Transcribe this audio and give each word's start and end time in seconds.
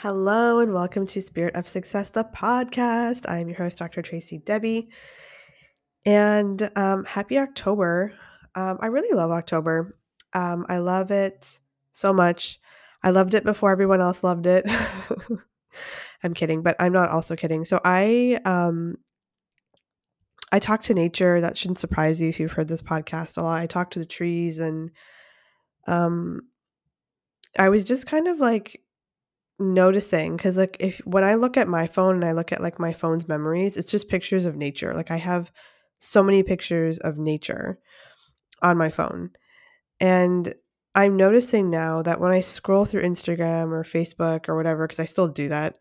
Hello 0.00 0.58
and 0.58 0.74
welcome 0.74 1.06
to 1.06 1.22
Spirit 1.22 1.54
of 1.54 1.66
Success, 1.66 2.10
the 2.10 2.22
podcast. 2.22 3.26
I'm 3.30 3.48
your 3.48 3.56
host, 3.56 3.78
Dr. 3.78 4.02
Tracy 4.02 4.38
Debi. 4.38 4.88
And 6.04 6.70
um, 6.76 7.06
happy 7.06 7.38
October. 7.38 8.12
Um, 8.54 8.76
I 8.82 8.88
really 8.88 9.16
love 9.16 9.30
October. 9.30 9.96
Um, 10.34 10.66
I 10.68 10.78
love 10.78 11.10
it 11.10 11.60
so 11.92 12.12
much. 12.12 12.60
I 13.02 13.08
loved 13.08 13.32
it 13.32 13.42
before 13.42 13.70
everyone 13.70 14.02
else 14.02 14.22
loved 14.22 14.44
it. 14.44 14.66
I'm 16.22 16.34
kidding, 16.34 16.60
but 16.60 16.76
I'm 16.78 16.92
not 16.92 17.08
also 17.08 17.34
kidding. 17.34 17.64
So 17.64 17.80
I 17.82 18.38
um 18.44 18.98
I 20.52 20.58
talk 20.58 20.82
to 20.82 20.94
nature. 20.94 21.40
That 21.40 21.56
shouldn't 21.56 21.78
surprise 21.78 22.20
you 22.20 22.28
if 22.28 22.38
you've 22.38 22.52
heard 22.52 22.68
this 22.68 22.82
podcast 22.82 23.38
a 23.38 23.42
lot. 23.42 23.62
I 23.62 23.66
talk 23.66 23.92
to 23.92 23.98
the 23.98 24.04
trees 24.04 24.58
and 24.58 24.90
um 25.86 26.42
I 27.58 27.70
was 27.70 27.82
just 27.82 28.06
kind 28.06 28.28
of 28.28 28.38
like 28.38 28.82
noticing 29.58 30.36
because 30.36 30.56
like 30.56 30.76
if 30.80 30.98
when 30.98 31.24
I 31.24 31.34
look 31.34 31.56
at 31.56 31.68
my 31.68 31.86
phone 31.86 32.16
and 32.16 32.24
I 32.24 32.32
look 32.32 32.52
at 32.52 32.62
like 32.62 32.78
my 32.78 32.92
phone's 32.92 33.28
memories, 33.28 33.76
it's 33.76 33.90
just 33.90 34.08
pictures 34.08 34.46
of 34.46 34.56
nature. 34.56 34.94
Like 34.94 35.10
I 35.10 35.16
have 35.16 35.50
so 35.98 36.22
many 36.22 36.42
pictures 36.42 36.98
of 36.98 37.18
nature 37.18 37.78
on 38.62 38.76
my 38.76 38.90
phone. 38.90 39.30
And 39.98 40.54
I'm 40.94 41.16
noticing 41.16 41.70
now 41.70 42.02
that 42.02 42.20
when 42.20 42.32
I 42.32 42.40
scroll 42.40 42.84
through 42.84 43.02
Instagram 43.02 43.72
or 43.72 43.84
Facebook 43.84 44.48
or 44.48 44.56
whatever, 44.56 44.86
because 44.86 45.00
I 45.00 45.04
still 45.04 45.28
do 45.28 45.48
that, 45.48 45.78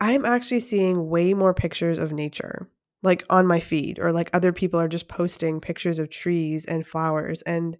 I'm 0.00 0.24
actually 0.24 0.60
seeing 0.60 1.08
way 1.08 1.34
more 1.34 1.54
pictures 1.54 1.98
of 1.98 2.12
nature 2.12 2.68
like 3.02 3.24
on 3.28 3.46
my 3.46 3.60
feed 3.60 3.98
or 3.98 4.12
like 4.12 4.30
other 4.32 4.52
people 4.52 4.80
are 4.80 4.88
just 4.88 5.08
posting 5.08 5.60
pictures 5.60 5.98
of 5.98 6.10
trees 6.10 6.64
and 6.64 6.86
flowers 6.86 7.42
and 7.42 7.76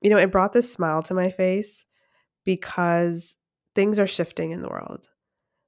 you 0.00 0.10
know 0.10 0.18
it 0.18 0.30
brought 0.30 0.52
this 0.52 0.70
smile 0.70 1.02
to 1.02 1.14
my 1.14 1.30
face 1.30 1.84
because 2.44 3.34
things 3.74 3.98
are 3.98 4.06
shifting 4.06 4.50
in 4.50 4.62
the 4.62 4.68
world 4.68 5.08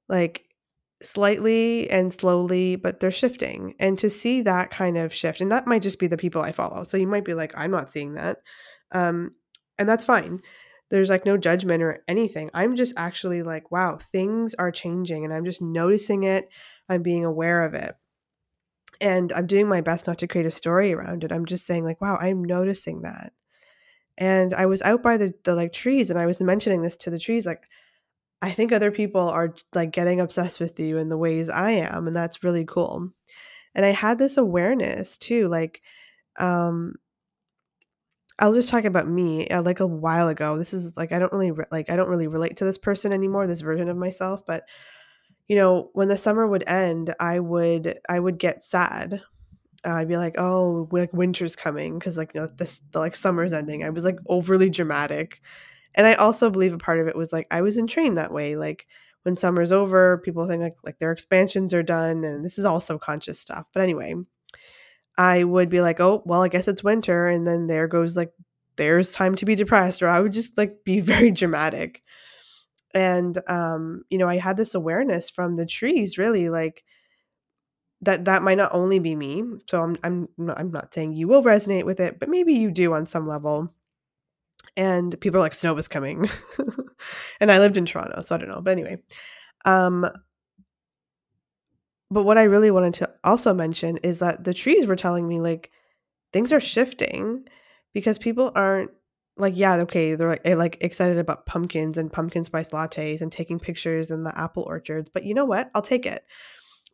like 0.09 0.45
slightly 1.01 1.89
and 1.89 2.13
slowly, 2.13 2.75
but 2.75 2.99
they're 2.99 3.11
shifting. 3.11 3.75
And 3.79 3.97
to 3.99 4.09
see 4.09 4.41
that 4.41 4.71
kind 4.71 4.97
of 4.97 5.13
shift, 5.13 5.41
and 5.41 5.51
that 5.51 5.67
might 5.67 5.81
just 5.81 5.99
be 5.99 6.07
the 6.07 6.17
people 6.17 6.41
I 6.41 6.51
follow. 6.51 6.83
So 6.83 6.97
you 6.97 7.07
might 7.07 7.25
be 7.25 7.33
like, 7.33 7.53
I'm 7.57 7.71
not 7.71 7.91
seeing 7.91 8.13
that. 8.13 8.37
Um, 8.91 9.31
and 9.77 9.89
that's 9.89 10.05
fine. 10.05 10.39
There's 10.91 11.09
like 11.09 11.25
no 11.25 11.37
judgment 11.37 11.81
or 11.81 12.03
anything. 12.07 12.51
I'm 12.53 12.75
just 12.75 12.93
actually 12.95 13.41
like, 13.41 13.71
wow, 13.71 13.99
things 14.11 14.53
are 14.53 14.71
changing 14.71 15.25
and 15.25 15.33
I'm 15.33 15.45
just 15.45 15.61
noticing 15.61 16.23
it. 16.23 16.47
I'm 16.87 17.01
being 17.01 17.25
aware 17.25 17.63
of 17.63 17.73
it. 17.73 17.95
And 19.01 19.33
I'm 19.33 19.47
doing 19.47 19.67
my 19.67 19.81
best 19.81 20.05
not 20.05 20.19
to 20.19 20.27
create 20.27 20.45
a 20.45 20.51
story 20.51 20.93
around 20.93 21.23
it. 21.23 21.31
I'm 21.31 21.45
just 21.45 21.65
saying, 21.65 21.83
like, 21.83 21.99
wow, 21.99 22.17
I'm 22.21 22.43
noticing 22.43 23.01
that. 23.01 23.33
And 24.17 24.53
I 24.53 24.67
was 24.67 24.83
out 24.83 25.01
by 25.01 25.17
the, 25.17 25.33
the 25.43 25.55
like 25.55 25.73
trees 25.73 26.11
and 26.11 26.19
I 26.19 26.27
was 26.27 26.39
mentioning 26.39 26.81
this 26.81 26.95
to 26.97 27.09
the 27.09 27.19
trees, 27.19 27.45
like, 27.45 27.63
I 28.43 28.51
think 28.51 28.73
other 28.73 28.91
people 28.91 29.21
are 29.21 29.55
like 29.73 29.93
getting 29.93 30.19
obsessed 30.19 30.59
with 30.59 30.77
you 30.77 30.97
in 30.97 31.07
the 31.07 31.17
ways 31.17 31.47
I 31.47 31.71
am, 31.71 32.07
and 32.07 32.15
that's 32.15 32.43
really 32.43 32.65
cool. 32.65 33.09
And 33.73 33.85
I 33.85 33.91
had 33.91 34.19
this 34.19 34.35
awareness 34.37 35.17
too, 35.17 35.47
like, 35.47 35.81
um, 36.37 36.95
I'll 38.39 38.53
just 38.53 38.67
talk 38.67 38.83
about 38.83 39.07
me. 39.07 39.47
Uh, 39.47 39.61
like 39.61 39.79
a 39.79 39.87
while 39.87 40.27
ago, 40.27 40.57
this 40.57 40.73
is 40.73 40.97
like 40.97 41.13
I 41.13 41.19
don't 41.19 41.31
really 41.31 41.51
re- 41.51 41.65
like 41.71 41.89
I 41.89 41.95
don't 41.95 42.09
really 42.09 42.27
relate 42.27 42.57
to 42.57 42.65
this 42.65 42.77
person 42.77 43.13
anymore, 43.13 43.47
this 43.47 43.61
version 43.61 43.87
of 43.87 43.95
myself. 43.95 44.41
But 44.45 44.63
you 45.47 45.55
know, 45.55 45.89
when 45.93 46.09
the 46.09 46.17
summer 46.17 46.45
would 46.45 46.67
end, 46.67 47.15
I 47.21 47.39
would 47.39 47.97
I 48.09 48.19
would 48.19 48.39
get 48.39 48.65
sad. 48.65 49.21
Uh, 49.85 49.91
I'd 49.93 50.09
be 50.09 50.17
like, 50.17 50.35
oh, 50.37 50.89
like 50.91 51.13
winter's 51.13 51.55
coming 51.55 51.97
because 51.97 52.17
like 52.17 52.33
you 52.35 52.41
know 52.41 52.49
this 52.57 52.81
the 52.91 52.99
like 52.99 53.15
summer's 53.15 53.53
ending. 53.53 53.85
I 53.85 53.89
was 53.89 54.03
like 54.03 54.17
overly 54.27 54.69
dramatic 54.69 55.39
and 55.95 56.07
I 56.07 56.13
also 56.13 56.49
believe 56.49 56.73
a 56.73 56.77
part 56.77 56.99
of 56.99 57.07
it 57.07 57.15
was 57.15 57.31
like 57.33 57.47
I 57.51 57.61
was 57.61 57.77
entrained 57.77 58.17
that 58.17 58.31
way. 58.33 58.55
Like 58.55 58.87
when 59.23 59.37
summer's 59.37 59.71
over, 59.71 60.17
people 60.19 60.47
think 60.47 60.61
like 60.61 60.75
like 60.83 60.99
their 60.99 61.11
expansions 61.11 61.73
are 61.73 61.83
done, 61.83 62.23
and 62.23 62.43
this 62.43 62.57
is 62.57 62.65
all 62.65 62.79
subconscious 62.79 63.39
stuff. 63.39 63.65
But 63.73 63.83
anyway, 63.83 64.15
I 65.17 65.43
would 65.43 65.69
be 65.69 65.81
like, 65.81 65.99
oh 65.99 66.23
well, 66.25 66.43
I 66.43 66.47
guess 66.49 66.67
it's 66.67 66.83
winter, 66.83 67.27
and 67.27 67.45
then 67.47 67.67
there 67.67 67.87
goes 67.87 68.17
like 68.17 68.31
there's 68.75 69.11
time 69.11 69.35
to 69.35 69.45
be 69.45 69.55
depressed, 69.55 70.01
or 70.01 70.07
I 70.09 70.19
would 70.19 70.33
just 70.33 70.57
like 70.57 70.83
be 70.83 70.99
very 71.01 71.31
dramatic. 71.31 72.01
And 72.93 73.39
um, 73.49 74.03
you 74.09 74.17
know, 74.17 74.27
I 74.27 74.37
had 74.37 74.57
this 74.57 74.75
awareness 74.75 75.29
from 75.29 75.55
the 75.55 75.65
trees, 75.65 76.17
really 76.17 76.49
like 76.49 76.83
that 78.01 78.25
that 78.25 78.43
might 78.43 78.57
not 78.57 78.73
only 78.73 78.99
be 78.99 79.15
me. 79.15 79.43
So 79.69 79.81
I'm 79.81 79.97
I'm 80.03 80.27
I'm 80.55 80.71
not 80.71 80.93
saying 80.93 81.13
you 81.13 81.27
will 81.27 81.43
resonate 81.43 81.85
with 81.85 81.99
it, 81.99 82.19
but 82.19 82.29
maybe 82.29 82.53
you 82.53 82.71
do 82.71 82.93
on 82.93 83.05
some 83.05 83.25
level 83.25 83.73
and 84.75 85.19
people 85.21 85.39
are 85.39 85.43
like 85.43 85.53
snow 85.53 85.73
was 85.73 85.87
coming. 85.87 86.29
And 87.41 87.51
i 87.51 87.59
lived 87.59 87.75
in 87.75 87.85
toronto 87.85 88.21
so 88.21 88.33
i 88.33 88.37
don't 88.37 88.47
know 88.47 88.61
but 88.61 88.71
anyway. 88.71 88.97
Um 89.65 90.09
but 92.09 92.23
what 92.23 92.37
i 92.37 92.43
really 92.43 92.71
wanted 92.71 92.93
to 92.95 93.09
also 93.23 93.53
mention 93.53 93.97
is 93.97 94.19
that 94.19 94.43
the 94.43 94.53
trees 94.53 94.85
were 94.85 94.95
telling 94.95 95.27
me 95.27 95.41
like 95.41 95.69
things 96.31 96.51
are 96.51 96.61
shifting 96.61 97.45
because 97.93 98.17
people 98.17 98.51
aren't 98.55 98.91
like 99.37 99.53
yeah 99.57 99.75
okay 99.75 100.15
they're 100.15 100.29
like 100.29 100.41
eh, 100.45 100.55
like 100.55 100.77
excited 100.81 101.17
about 101.17 101.45
pumpkins 101.45 101.97
and 101.97 102.13
pumpkin 102.13 102.43
spice 102.43 102.69
lattes 102.69 103.19
and 103.21 103.31
taking 103.31 103.59
pictures 103.59 104.11
in 104.11 104.23
the 104.23 104.37
apple 104.37 104.63
orchards 104.63 105.09
but 105.09 105.23
you 105.23 105.33
know 105.33 105.45
what? 105.45 105.71
I'll 105.73 105.81
take 105.81 106.05
it 106.05 106.23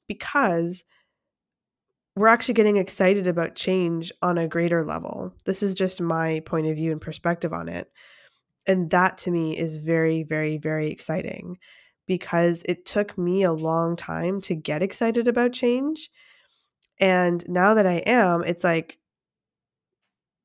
because 0.07 0.83
we're 2.19 2.27
actually 2.27 2.53
getting 2.53 2.77
excited 2.77 3.27
about 3.27 3.55
change 3.55 4.11
on 4.21 4.37
a 4.37 4.47
greater 4.47 4.83
level 4.83 5.33
this 5.45 5.63
is 5.63 5.73
just 5.73 6.01
my 6.01 6.41
point 6.41 6.67
of 6.67 6.75
view 6.75 6.91
and 6.91 7.01
perspective 7.01 7.53
on 7.53 7.69
it 7.69 7.91
and 8.69 8.91
that 8.91 9.17
to 9.17 9.31
me 9.31 9.57
is 9.57 9.77
very, 9.77 10.21
very, 10.21 10.57
very 10.57 10.91
exciting 10.91 11.57
because 12.05 12.63
it 12.67 12.85
took 12.85 13.17
me 13.17 13.41
a 13.41 13.51
long 13.51 13.95
time 13.95 14.41
to 14.41 14.53
get 14.53 14.83
excited 14.83 15.27
about 15.27 15.53
change. 15.53 16.11
And 16.99 17.43
now 17.49 17.73
that 17.73 17.87
I 17.87 18.03
am, 18.05 18.43
it's 18.43 18.63
like, 18.63 18.99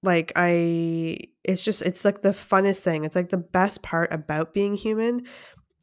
like 0.03 0.33
I, 0.37 1.19
it's 1.45 1.63
just, 1.63 1.83
it's 1.83 2.03
like 2.03 2.23
the 2.23 2.31
funnest 2.31 2.79
thing. 2.79 3.05
It's 3.05 3.17
like 3.17 3.29
the 3.29 3.37
best 3.37 3.83
part 3.83 4.11
about 4.11 4.55
being 4.55 4.75
human 4.75 5.27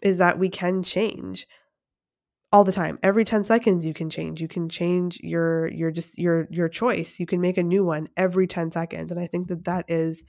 is 0.02 0.18
that 0.18 0.40
we 0.40 0.50
can 0.50 0.82
change 0.82 1.48
all 2.52 2.64
the 2.64 2.72
time 2.72 3.00
every 3.02 3.24
10 3.24 3.46
seconds 3.46 3.86
you 3.86 3.94
can 3.94 4.10
change 4.10 4.42
you 4.42 4.48
can 4.48 4.68
change 4.68 5.20
your 5.22 5.68
your 5.68 5.92
just 5.92 6.18
your 6.18 6.48
your 6.52 6.68
choice 6.68 7.20
you 7.20 7.26
can 7.26 7.40
make 7.40 7.58
a 7.58 7.64
new 7.64 7.86
one 7.86 8.10
every 8.18 8.46
10 8.46 8.72
seconds 8.72 9.12
and 9.12 9.20
i 9.20 9.28
think 9.28 9.48
that 9.48 9.64
that 9.66 9.86
is 9.90 10.24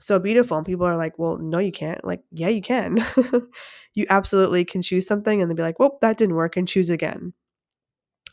so 0.00 0.18
beautiful. 0.18 0.56
And 0.56 0.66
people 0.66 0.86
are 0.86 0.96
like, 0.96 1.18
well, 1.18 1.38
no, 1.38 1.58
you 1.58 1.72
can't. 1.72 2.04
Like, 2.04 2.22
yeah, 2.30 2.48
you 2.48 2.62
can. 2.62 3.04
you 3.94 4.06
absolutely 4.08 4.64
can 4.64 4.82
choose 4.82 5.06
something 5.06 5.40
and 5.40 5.50
then 5.50 5.56
be 5.56 5.62
like, 5.62 5.78
well, 5.78 5.98
that 6.02 6.18
didn't 6.18 6.36
work 6.36 6.56
and 6.56 6.68
choose 6.68 6.90
again. 6.90 7.32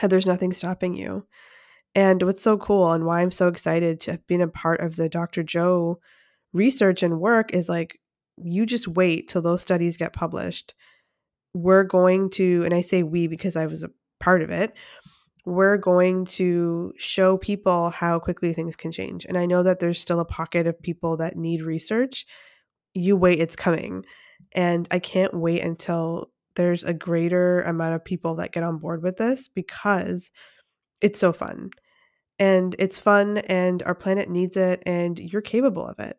And 0.01 0.11
there's 0.11 0.25
nothing 0.25 0.53
stopping 0.53 0.93
you. 0.93 1.25
And 1.93 2.21
what's 2.23 2.41
so 2.41 2.57
cool 2.57 2.91
and 2.91 3.05
why 3.05 3.21
I'm 3.21 3.31
so 3.31 3.47
excited 3.47 4.01
to 4.01 4.11
have 4.11 4.27
been 4.27 4.41
a 4.41 4.47
part 4.47 4.81
of 4.81 4.95
the 4.95 5.07
Dr. 5.07 5.43
Joe 5.43 5.99
research 6.53 7.03
and 7.03 7.19
work 7.19 7.53
is 7.53 7.69
like, 7.69 7.99
you 8.37 8.65
just 8.65 8.87
wait 8.87 9.29
till 9.29 9.41
those 9.41 9.61
studies 9.61 9.95
get 9.95 10.11
published. 10.11 10.73
We're 11.55 11.85
going 11.85 12.29
to, 12.31 12.63
and 12.65 12.73
I 12.73 12.81
say 12.81 13.01
we 13.01 13.27
because 13.27 13.55
I 13.55 13.65
was 13.65 13.81
a 13.81 13.89
part 14.19 14.41
of 14.41 14.49
it, 14.49 14.73
we're 15.45 15.77
going 15.77 16.25
to 16.25 16.91
show 16.97 17.37
people 17.37 17.91
how 17.91 18.19
quickly 18.19 18.53
things 18.53 18.75
can 18.75 18.91
change. 18.91 19.25
And 19.25 19.37
I 19.37 19.45
know 19.45 19.63
that 19.63 19.79
there's 19.79 19.99
still 19.99 20.19
a 20.19 20.25
pocket 20.25 20.67
of 20.67 20.81
people 20.81 21.15
that 21.17 21.37
need 21.37 21.61
research. 21.61 22.25
You 22.93 23.15
wait, 23.15 23.39
it's 23.39 23.55
coming. 23.55 24.03
And 24.53 24.85
I 24.91 24.99
can't 24.99 25.33
wait 25.33 25.61
until 25.61 26.29
there's 26.55 26.83
a 26.83 26.93
greater 26.93 27.61
amount 27.61 27.95
of 27.95 28.03
people 28.03 28.35
that 28.35 28.51
get 28.51 28.63
on 28.63 28.77
board 28.77 29.01
with 29.01 29.15
this 29.15 29.47
because 29.47 30.31
it's 30.99 31.19
so 31.19 31.31
fun. 31.31 31.69
And 32.37 32.75
it's 32.79 32.99
fun, 32.99 33.37
and 33.37 33.81
our 33.83 33.95
planet 33.95 34.29
needs 34.29 34.57
it, 34.57 34.83
and 34.85 35.17
you're 35.17 35.41
capable 35.41 35.87
of 35.87 35.99
it. 35.99 36.17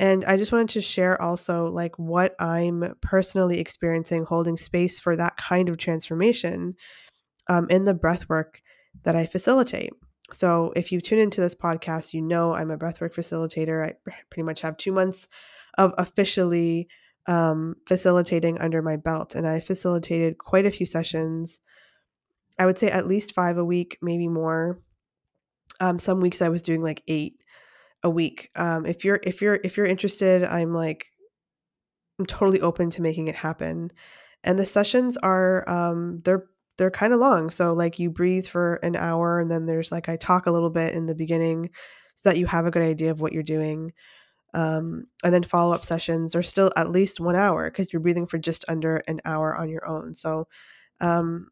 And 0.00 0.24
I 0.24 0.38
just 0.38 0.50
wanted 0.50 0.70
to 0.70 0.80
share 0.80 1.20
also 1.20 1.66
like 1.66 1.94
what 1.98 2.34
I'm 2.40 2.94
personally 3.02 3.60
experiencing 3.60 4.24
holding 4.24 4.56
space 4.56 4.98
for 4.98 5.14
that 5.14 5.36
kind 5.36 5.68
of 5.68 5.76
transformation 5.76 6.74
um, 7.50 7.66
in 7.68 7.84
the 7.84 7.92
breath 7.92 8.26
work 8.26 8.62
that 9.04 9.14
I 9.14 9.26
facilitate. 9.26 9.92
So 10.32 10.72
if 10.74 10.90
you 10.90 11.02
tune 11.02 11.18
into 11.18 11.42
this 11.42 11.54
podcast, 11.54 12.14
you 12.14 12.22
know 12.22 12.54
I'm 12.54 12.70
a 12.70 12.78
breathwork 12.78 13.14
facilitator. 13.14 13.86
I 13.86 13.92
pretty 14.30 14.44
much 14.44 14.62
have 14.62 14.78
two 14.78 14.90
months 14.90 15.28
of 15.76 15.92
officially 15.98 16.88
um, 17.26 17.74
facilitating 17.86 18.56
under 18.56 18.80
my 18.80 18.96
belt, 18.96 19.34
and 19.34 19.46
I 19.46 19.60
facilitated 19.60 20.38
quite 20.38 20.64
a 20.64 20.70
few 20.70 20.86
sessions. 20.86 21.58
I 22.58 22.64
would 22.64 22.78
say 22.78 22.88
at 22.88 23.06
least 23.06 23.34
five 23.34 23.58
a 23.58 23.64
week, 23.66 23.98
maybe 24.00 24.28
more. 24.28 24.80
Um, 25.78 25.98
some 25.98 26.22
weeks 26.22 26.40
I 26.40 26.48
was 26.48 26.62
doing 26.62 26.82
like 26.82 27.02
eight 27.06 27.34
a 28.02 28.10
week. 28.10 28.50
Um, 28.56 28.86
if 28.86 29.04
you're 29.04 29.20
if 29.22 29.42
you're 29.42 29.58
if 29.62 29.76
you're 29.76 29.86
interested, 29.86 30.44
I'm 30.44 30.74
like 30.74 31.06
I'm 32.18 32.26
totally 32.26 32.60
open 32.60 32.90
to 32.90 33.02
making 33.02 33.28
it 33.28 33.34
happen. 33.34 33.90
And 34.44 34.58
the 34.58 34.66
sessions 34.66 35.16
are 35.16 35.68
um, 35.68 36.20
they're 36.24 36.46
they're 36.78 36.90
kind 36.90 37.12
of 37.12 37.20
long. 37.20 37.50
So 37.50 37.74
like 37.74 37.98
you 37.98 38.10
breathe 38.10 38.46
for 38.46 38.76
an 38.76 38.96
hour 38.96 39.38
and 39.38 39.50
then 39.50 39.66
there's 39.66 39.92
like 39.92 40.08
I 40.08 40.16
talk 40.16 40.46
a 40.46 40.50
little 40.50 40.70
bit 40.70 40.94
in 40.94 41.06
the 41.06 41.14
beginning 41.14 41.70
so 42.16 42.30
that 42.30 42.38
you 42.38 42.46
have 42.46 42.66
a 42.66 42.70
good 42.70 42.82
idea 42.82 43.10
of 43.10 43.20
what 43.20 43.32
you're 43.32 43.42
doing. 43.42 43.92
Um, 44.54 45.04
and 45.22 45.32
then 45.32 45.42
follow 45.42 45.72
up 45.72 45.84
sessions 45.84 46.34
are 46.34 46.42
still 46.42 46.70
at 46.76 46.90
least 46.90 47.20
one 47.20 47.36
hour 47.36 47.70
because 47.70 47.92
you're 47.92 48.00
breathing 48.00 48.26
for 48.26 48.38
just 48.38 48.64
under 48.68 48.96
an 49.06 49.20
hour 49.24 49.54
on 49.54 49.68
your 49.68 49.86
own. 49.86 50.14
So, 50.14 50.48
um, 51.00 51.48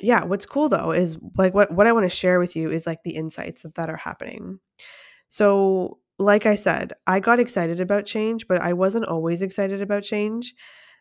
yeah, 0.00 0.24
what's 0.24 0.46
cool 0.46 0.68
though 0.68 0.92
is 0.92 1.16
like 1.36 1.54
what, 1.54 1.70
what 1.70 1.86
I 1.86 1.92
want 1.92 2.10
to 2.10 2.16
share 2.16 2.38
with 2.38 2.56
you 2.56 2.70
is 2.70 2.86
like 2.86 3.02
the 3.04 3.14
insights 3.16 3.62
that, 3.62 3.74
that 3.76 3.90
are 3.90 3.96
happening. 3.96 4.60
So, 5.30 5.98
like 6.18 6.46
I 6.46 6.56
said, 6.56 6.94
I 7.06 7.20
got 7.20 7.40
excited 7.40 7.80
about 7.80 8.06
change, 8.06 8.48
but 8.48 8.60
I 8.62 8.74
wasn't 8.74 9.06
always 9.06 9.42
excited 9.42 9.82
about 9.82 10.04
change. 10.04 10.54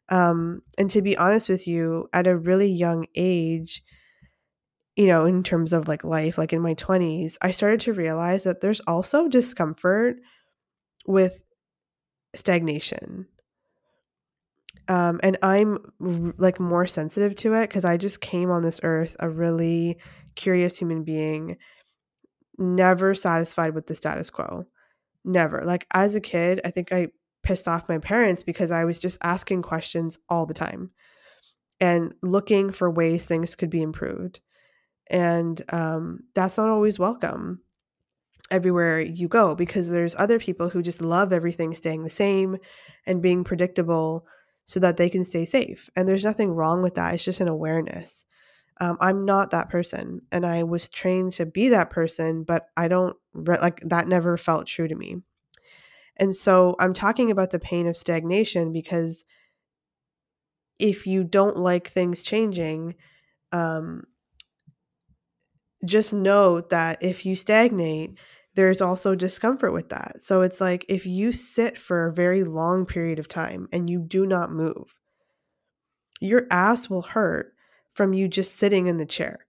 Um, 0.09 0.61
and 0.77 0.89
to 0.91 1.01
be 1.01 1.17
honest 1.17 1.49
with 1.49 1.67
you, 1.67 2.09
at 2.13 2.27
a 2.27 2.37
really 2.37 2.71
young 2.71 3.07
age, 3.15 3.83
you 4.95 5.07
know, 5.07 5.25
in 5.25 5.43
terms 5.43 5.71
of 5.73 5.87
like 5.87 6.03
life, 6.03 6.37
like 6.37 6.51
in 6.53 6.61
my 6.61 6.73
20s, 6.73 7.37
I 7.41 7.51
started 7.51 7.79
to 7.81 7.93
realize 7.93 8.43
that 8.43 8.61
there's 8.61 8.81
also 8.81 9.27
discomfort 9.27 10.17
with 11.07 11.41
stagnation. 12.35 13.27
Um, 14.87 15.19
and 15.21 15.37
I'm 15.41 15.77
r- 16.01 16.33
like 16.37 16.59
more 16.59 16.85
sensitive 16.85 17.35
to 17.37 17.53
it 17.53 17.67
because 17.67 17.85
I 17.85 17.97
just 17.97 18.21
came 18.21 18.49
on 18.49 18.63
this 18.63 18.79
earth 18.83 19.15
a 19.19 19.29
really 19.29 19.97
curious 20.35 20.77
human 20.77 21.03
being, 21.03 21.57
never 22.59 23.15
satisfied 23.15 23.73
with 23.73 23.87
the 23.87 23.95
status 23.95 24.29
quo. 24.29 24.65
Never. 25.25 25.63
Like 25.65 25.87
as 25.91 26.15
a 26.15 26.21
kid, 26.21 26.61
I 26.63 26.71
think 26.71 26.91
I 26.91 27.09
pissed 27.43 27.67
off 27.67 27.89
my 27.89 27.97
parents 27.97 28.43
because 28.43 28.71
I 28.71 28.85
was 28.85 28.99
just 28.99 29.17
asking 29.21 29.61
questions 29.61 30.19
all 30.29 30.45
the 30.45 30.53
time 30.53 30.91
and 31.79 32.13
looking 32.21 32.71
for 32.71 32.89
ways 32.89 33.25
things 33.25 33.55
could 33.55 33.69
be 33.69 33.81
improved. 33.81 34.41
And 35.09 35.61
um, 35.73 36.21
that's 36.35 36.57
not 36.57 36.69
always 36.69 36.99
welcome 36.99 37.61
everywhere 38.51 38.99
you 38.99 39.27
go 39.27 39.55
because 39.55 39.89
there's 39.89 40.15
other 40.17 40.39
people 40.39 40.69
who 40.69 40.81
just 40.81 41.01
love 41.01 41.31
everything 41.31 41.73
staying 41.73 42.03
the 42.03 42.09
same 42.09 42.57
and 43.05 43.21
being 43.21 43.43
predictable 43.43 44.25
so 44.65 44.79
that 44.79 44.97
they 44.97 45.09
can 45.09 45.23
stay 45.23 45.45
safe. 45.45 45.89
And 45.95 46.07
there's 46.07 46.23
nothing 46.23 46.51
wrong 46.51 46.83
with 46.83 46.95
that. 46.95 47.15
It's 47.15 47.23
just 47.23 47.39
an 47.39 47.47
awareness. 47.47 48.25
Um, 48.79 48.97
I'm 49.01 49.25
not 49.25 49.51
that 49.51 49.69
person, 49.69 50.21
and 50.31 50.45
I 50.45 50.63
was 50.63 50.87
trained 50.87 51.33
to 51.33 51.45
be 51.45 51.69
that 51.69 51.89
person, 51.89 52.43
but 52.43 52.69
I 52.77 52.87
don't 52.87 53.15
like 53.33 53.81
that. 53.81 54.07
Never 54.07 54.37
felt 54.37 54.67
true 54.67 54.87
to 54.87 54.95
me. 54.95 55.17
And 56.17 56.35
so 56.35 56.75
I'm 56.79 56.93
talking 56.93 57.31
about 57.31 57.51
the 57.51 57.59
pain 57.59 57.87
of 57.87 57.97
stagnation 57.97 58.73
because 58.73 59.23
if 60.79 61.07
you 61.07 61.23
don't 61.23 61.57
like 61.57 61.89
things 61.89 62.23
changing, 62.23 62.95
um, 63.51 64.03
just 65.85 66.13
know 66.13 66.61
that 66.61 67.01
if 67.01 67.25
you 67.25 67.35
stagnate, 67.35 68.15
there's 68.55 68.81
also 68.81 69.15
discomfort 69.15 69.71
with 69.71 69.89
that. 69.89 70.17
So 70.21 70.41
it's 70.41 70.59
like 70.59 70.85
if 70.89 71.05
you 71.05 71.31
sit 71.31 71.77
for 71.77 72.07
a 72.07 72.13
very 72.13 72.43
long 72.43 72.85
period 72.85 73.19
of 73.19 73.27
time 73.27 73.69
and 73.71 73.89
you 73.89 73.99
do 73.99 74.25
not 74.25 74.51
move, 74.51 74.99
your 76.19 76.47
ass 76.51 76.89
will 76.89 77.01
hurt 77.01 77.53
from 77.99 78.13
you 78.13 78.29
just 78.29 78.55
sitting 78.55 78.87
in 78.87 78.95
the 78.95 79.05
chair. 79.05 79.45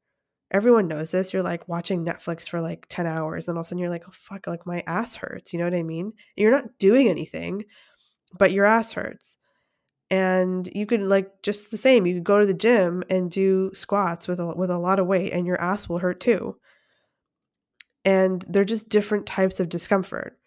Everyone 0.50 0.88
knows 0.88 1.12
this. 1.12 1.32
You're 1.32 1.44
like 1.44 1.68
watching 1.68 2.04
Netflix 2.04 2.48
for 2.48 2.60
like 2.60 2.86
10 2.88 3.06
hours, 3.06 3.46
and 3.46 3.56
all 3.56 3.60
of 3.60 3.66
a 3.66 3.68
sudden 3.68 3.78
you're 3.78 3.88
like, 3.88 4.08
oh, 4.08 4.12
fuck, 4.12 4.48
like 4.48 4.66
my 4.66 4.82
ass 4.88 5.14
hurts. 5.14 5.52
You 5.52 5.60
know 5.60 5.66
what 5.66 5.74
I 5.74 5.84
mean? 5.84 6.06
And 6.06 6.14
you're 6.42 6.50
not 6.50 6.76
doing 6.80 7.08
anything, 7.08 7.62
but 8.36 8.50
your 8.50 8.64
ass 8.64 8.90
hurts. 8.90 9.36
And 10.10 10.68
you 10.74 10.84
could 10.84 11.02
like 11.02 11.30
just 11.44 11.70
the 11.70 11.76
same, 11.76 12.06
you 12.06 12.14
could 12.14 12.24
go 12.24 12.40
to 12.40 12.46
the 12.46 12.52
gym 12.52 13.04
and 13.08 13.30
do 13.30 13.70
squats 13.72 14.26
with 14.26 14.40
a, 14.40 14.46
with 14.48 14.70
a 14.70 14.78
lot 14.78 14.98
of 14.98 15.06
weight, 15.06 15.32
and 15.32 15.46
your 15.46 15.60
ass 15.60 15.88
will 15.88 15.98
hurt 15.98 16.18
too 16.18 16.56
and 18.04 18.44
they're 18.48 18.64
just 18.64 18.88
different 18.88 19.26
types 19.26 19.60
of 19.60 19.68
discomfort. 19.68 20.38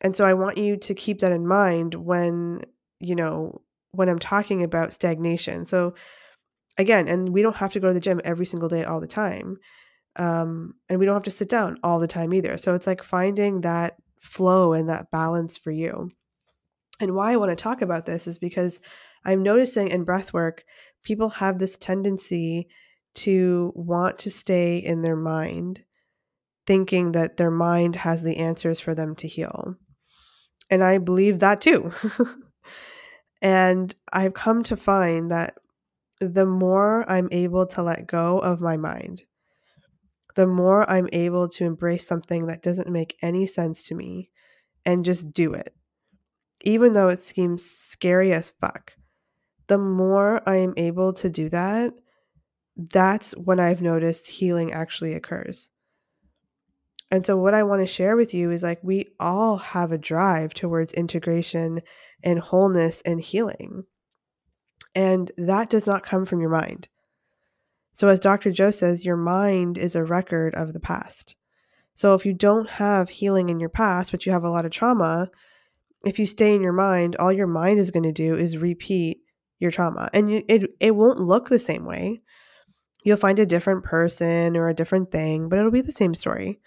And 0.00 0.14
so 0.14 0.24
I 0.24 0.34
want 0.34 0.58
you 0.58 0.76
to 0.76 0.94
keep 0.94 1.20
that 1.20 1.32
in 1.32 1.46
mind 1.46 1.94
when, 1.94 2.62
you 3.00 3.14
know, 3.14 3.60
when 3.90 4.08
I'm 4.08 4.18
talking 4.18 4.62
about 4.62 4.92
stagnation. 4.92 5.66
So 5.66 5.94
again, 6.78 7.08
and 7.08 7.30
we 7.30 7.42
don't 7.42 7.56
have 7.56 7.72
to 7.72 7.80
go 7.80 7.88
to 7.88 7.94
the 7.94 8.00
gym 8.00 8.20
every 8.24 8.46
single 8.46 8.68
day 8.68 8.84
all 8.84 9.00
the 9.00 9.06
time. 9.06 9.58
Um, 10.16 10.74
and 10.88 10.98
we 10.98 11.06
don't 11.06 11.14
have 11.14 11.22
to 11.24 11.30
sit 11.30 11.48
down 11.48 11.78
all 11.82 11.98
the 11.98 12.08
time 12.08 12.32
either. 12.32 12.58
So 12.58 12.74
it's 12.74 12.86
like 12.86 13.02
finding 13.02 13.60
that 13.60 13.96
flow 14.20 14.72
and 14.72 14.88
that 14.88 15.10
balance 15.10 15.58
for 15.58 15.70
you. 15.70 16.10
And 17.00 17.14
why 17.14 17.32
I 17.32 17.36
want 17.36 17.50
to 17.50 17.62
talk 17.62 17.82
about 17.82 18.06
this 18.06 18.26
is 18.26 18.38
because 18.38 18.80
I'm 19.24 19.42
noticing 19.42 19.88
in 19.88 20.04
breath 20.04 20.32
work, 20.32 20.64
people 21.04 21.28
have 21.28 21.58
this 21.58 21.76
tendency 21.76 22.68
to 23.14 23.72
want 23.74 24.18
to 24.20 24.30
stay 24.30 24.78
in 24.78 25.02
their 25.02 25.16
mind 25.16 25.84
thinking 26.66 27.12
that 27.12 27.38
their 27.38 27.50
mind 27.50 27.96
has 27.96 28.22
the 28.22 28.36
answers 28.36 28.78
for 28.78 28.94
them 28.94 29.16
to 29.16 29.26
heal. 29.26 29.74
And 30.70 30.84
I 30.84 30.98
believe 30.98 31.38
that 31.38 31.60
too. 31.62 31.92
and 33.42 33.94
I've 34.12 34.34
come 34.34 34.62
to 34.64 34.76
find 34.76 35.30
that 35.30 35.54
the 36.20 36.46
more 36.46 37.08
I'm 37.10 37.28
able 37.30 37.66
to 37.66 37.82
let 37.82 38.06
go 38.06 38.38
of 38.38 38.60
my 38.60 38.76
mind, 38.76 39.22
the 40.34 40.46
more 40.46 40.88
I'm 40.88 41.08
able 41.12 41.48
to 41.48 41.64
embrace 41.64 42.06
something 42.06 42.46
that 42.46 42.62
doesn't 42.62 42.90
make 42.90 43.16
any 43.22 43.46
sense 43.46 43.82
to 43.84 43.94
me 43.94 44.30
and 44.84 45.04
just 45.04 45.32
do 45.32 45.52
it, 45.52 45.74
even 46.62 46.92
though 46.92 47.08
it 47.08 47.20
seems 47.20 47.68
scary 47.68 48.32
as 48.32 48.52
fuck. 48.60 48.94
The 49.66 49.78
more 49.78 50.40
I 50.48 50.56
am 50.56 50.74
able 50.76 51.12
to 51.14 51.28
do 51.28 51.48
that, 51.50 51.92
that's 52.76 53.32
when 53.32 53.60
I've 53.60 53.82
noticed 53.82 54.26
healing 54.26 54.72
actually 54.72 55.14
occurs. 55.14 55.70
And 57.10 57.24
so, 57.24 57.36
what 57.36 57.54
I 57.54 57.62
want 57.62 57.80
to 57.80 57.86
share 57.86 58.16
with 58.16 58.34
you 58.34 58.50
is 58.50 58.62
like, 58.62 58.78
we 58.82 59.06
all 59.18 59.56
have 59.56 59.92
a 59.92 59.98
drive 59.98 60.52
towards 60.54 60.92
integration 60.92 61.80
and 62.22 62.38
wholeness 62.38 63.02
and 63.02 63.20
healing. 63.20 63.84
And 64.94 65.30
that 65.36 65.70
does 65.70 65.86
not 65.86 66.04
come 66.04 66.24
from 66.24 66.40
your 66.40 66.50
mind. 66.50 66.88
So, 67.92 68.08
as 68.08 68.20
Dr. 68.20 68.52
Joe 68.52 68.70
says, 68.70 69.04
your 69.04 69.16
mind 69.16 69.76
is 69.76 69.94
a 69.94 70.04
record 70.04 70.54
of 70.54 70.72
the 70.72 70.80
past. 70.80 71.34
So, 71.94 72.14
if 72.14 72.24
you 72.24 72.32
don't 72.32 72.68
have 72.68 73.08
healing 73.08 73.48
in 73.48 73.58
your 73.58 73.68
past, 73.68 74.12
but 74.12 74.24
you 74.24 74.32
have 74.32 74.44
a 74.44 74.50
lot 74.50 74.64
of 74.64 74.70
trauma, 74.70 75.30
if 76.04 76.18
you 76.18 76.26
stay 76.26 76.54
in 76.54 76.62
your 76.62 76.72
mind, 76.72 77.16
all 77.16 77.32
your 77.32 77.46
mind 77.46 77.80
is 77.80 77.90
going 77.90 78.04
to 78.04 78.12
do 78.12 78.34
is 78.34 78.56
repeat 78.56 79.18
your 79.58 79.70
trauma. 79.70 80.08
And 80.12 80.30
it, 80.30 80.70
it 80.78 80.94
won't 80.94 81.20
look 81.20 81.48
the 81.48 81.58
same 81.58 81.84
way. 81.84 82.20
You'll 83.02 83.16
find 83.16 83.38
a 83.38 83.46
different 83.46 83.84
person 83.84 84.56
or 84.56 84.68
a 84.68 84.74
different 84.74 85.10
thing, 85.10 85.48
but 85.48 85.58
it'll 85.58 85.70
be 85.70 85.80
the 85.80 85.92
same 85.92 86.14
story. 86.14 86.60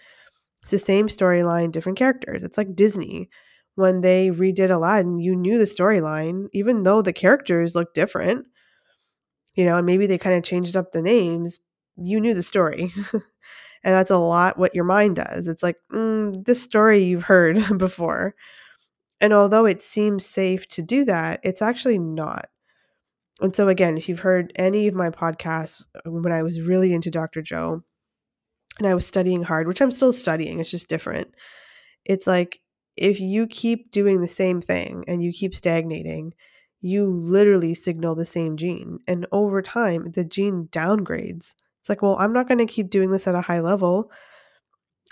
It's 0.60 0.70
the 0.70 0.78
same 0.78 1.08
storyline, 1.08 1.72
different 1.72 1.98
characters. 1.98 2.42
It's 2.42 2.58
like 2.58 2.76
Disney. 2.76 3.28
When 3.74 4.02
they 4.02 4.30
redid 4.30 4.70
Aladdin, 4.70 5.18
you 5.18 5.34
knew 5.34 5.58
the 5.58 5.64
storyline, 5.64 6.48
even 6.52 6.82
though 6.82 7.02
the 7.02 7.12
characters 7.12 7.74
looked 7.74 7.94
different. 7.94 8.46
You 9.54 9.64
know, 9.64 9.76
and 9.76 9.86
maybe 9.86 10.06
they 10.06 10.18
kind 10.18 10.36
of 10.36 10.44
changed 10.44 10.76
up 10.76 10.92
the 10.92 11.02
names. 11.02 11.60
You 11.96 12.20
knew 12.20 12.34
the 12.34 12.42
story. 12.42 12.92
and 13.12 13.22
that's 13.94 14.10
a 14.10 14.18
lot 14.18 14.58
what 14.58 14.74
your 14.74 14.84
mind 14.84 15.16
does. 15.16 15.46
It's 15.46 15.62
like, 15.62 15.76
mm, 15.92 16.44
this 16.44 16.62
story 16.62 17.02
you've 17.02 17.24
heard 17.24 17.78
before. 17.78 18.34
And 19.20 19.32
although 19.32 19.66
it 19.66 19.82
seems 19.82 20.26
safe 20.26 20.68
to 20.70 20.82
do 20.82 21.04
that, 21.04 21.40
it's 21.42 21.62
actually 21.62 21.98
not. 21.98 22.48
And 23.40 23.54
so, 23.54 23.68
again, 23.68 23.96
if 23.96 24.08
you've 24.08 24.20
heard 24.20 24.52
any 24.56 24.86
of 24.86 24.94
my 24.94 25.10
podcasts 25.10 25.82
uh, 25.94 26.10
when 26.10 26.32
I 26.32 26.42
was 26.42 26.60
really 26.60 26.92
into 26.92 27.10
Dr. 27.10 27.42
Joe, 27.42 27.82
and 28.78 28.86
I 28.86 28.94
was 28.94 29.06
studying 29.06 29.42
hard, 29.42 29.68
which 29.68 29.80
I'm 29.80 29.90
still 29.90 30.12
studying, 30.12 30.60
it's 30.60 30.70
just 30.70 30.88
different. 30.88 31.34
It's 32.04 32.26
like 32.26 32.61
if 32.96 33.20
you 33.20 33.46
keep 33.46 33.90
doing 33.90 34.20
the 34.20 34.28
same 34.28 34.60
thing 34.60 35.04
and 35.08 35.22
you 35.22 35.32
keep 35.32 35.54
stagnating, 35.54 36.34
you 36.80 37.06
literally 37.06 37.74
signal 37.74 38.14
the 38.14 38.26
same 38.26 38.56
gene. 38.56 38.98
And 39.06 39.26
over 39.32 39.62
time, 39.62 40.12
the 40.12 40.24
gene 40.24 40.68
downgrades. 40.72 41.54
It's 41.80 41.88
like, 41.88 42.02
well, 42.02 42.16
I'm 42.18 42.32
not 42.32 42.48
going 42.48 42.58
to 42.58 42.66
keep 42.66 42.90
doing 42.90 43.10
this 43.10 43.26
at 43.26 43.34
a 43.34 43.40
high 43.40 43.60
level. 43.60 44.10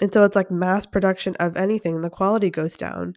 And 0.01 0.13
so 0.13 0.25
it's 0.25 0.37
like 0.37 0.51
mass 0.51 0.87
production 0.87 1.35
of 1.37 1.57
anything, 1.57 1.95
and 1.95 2.05
the 2.05 2.11
quality 2.11 2.51
goes 2.51 2.77
down. 2.77 3.15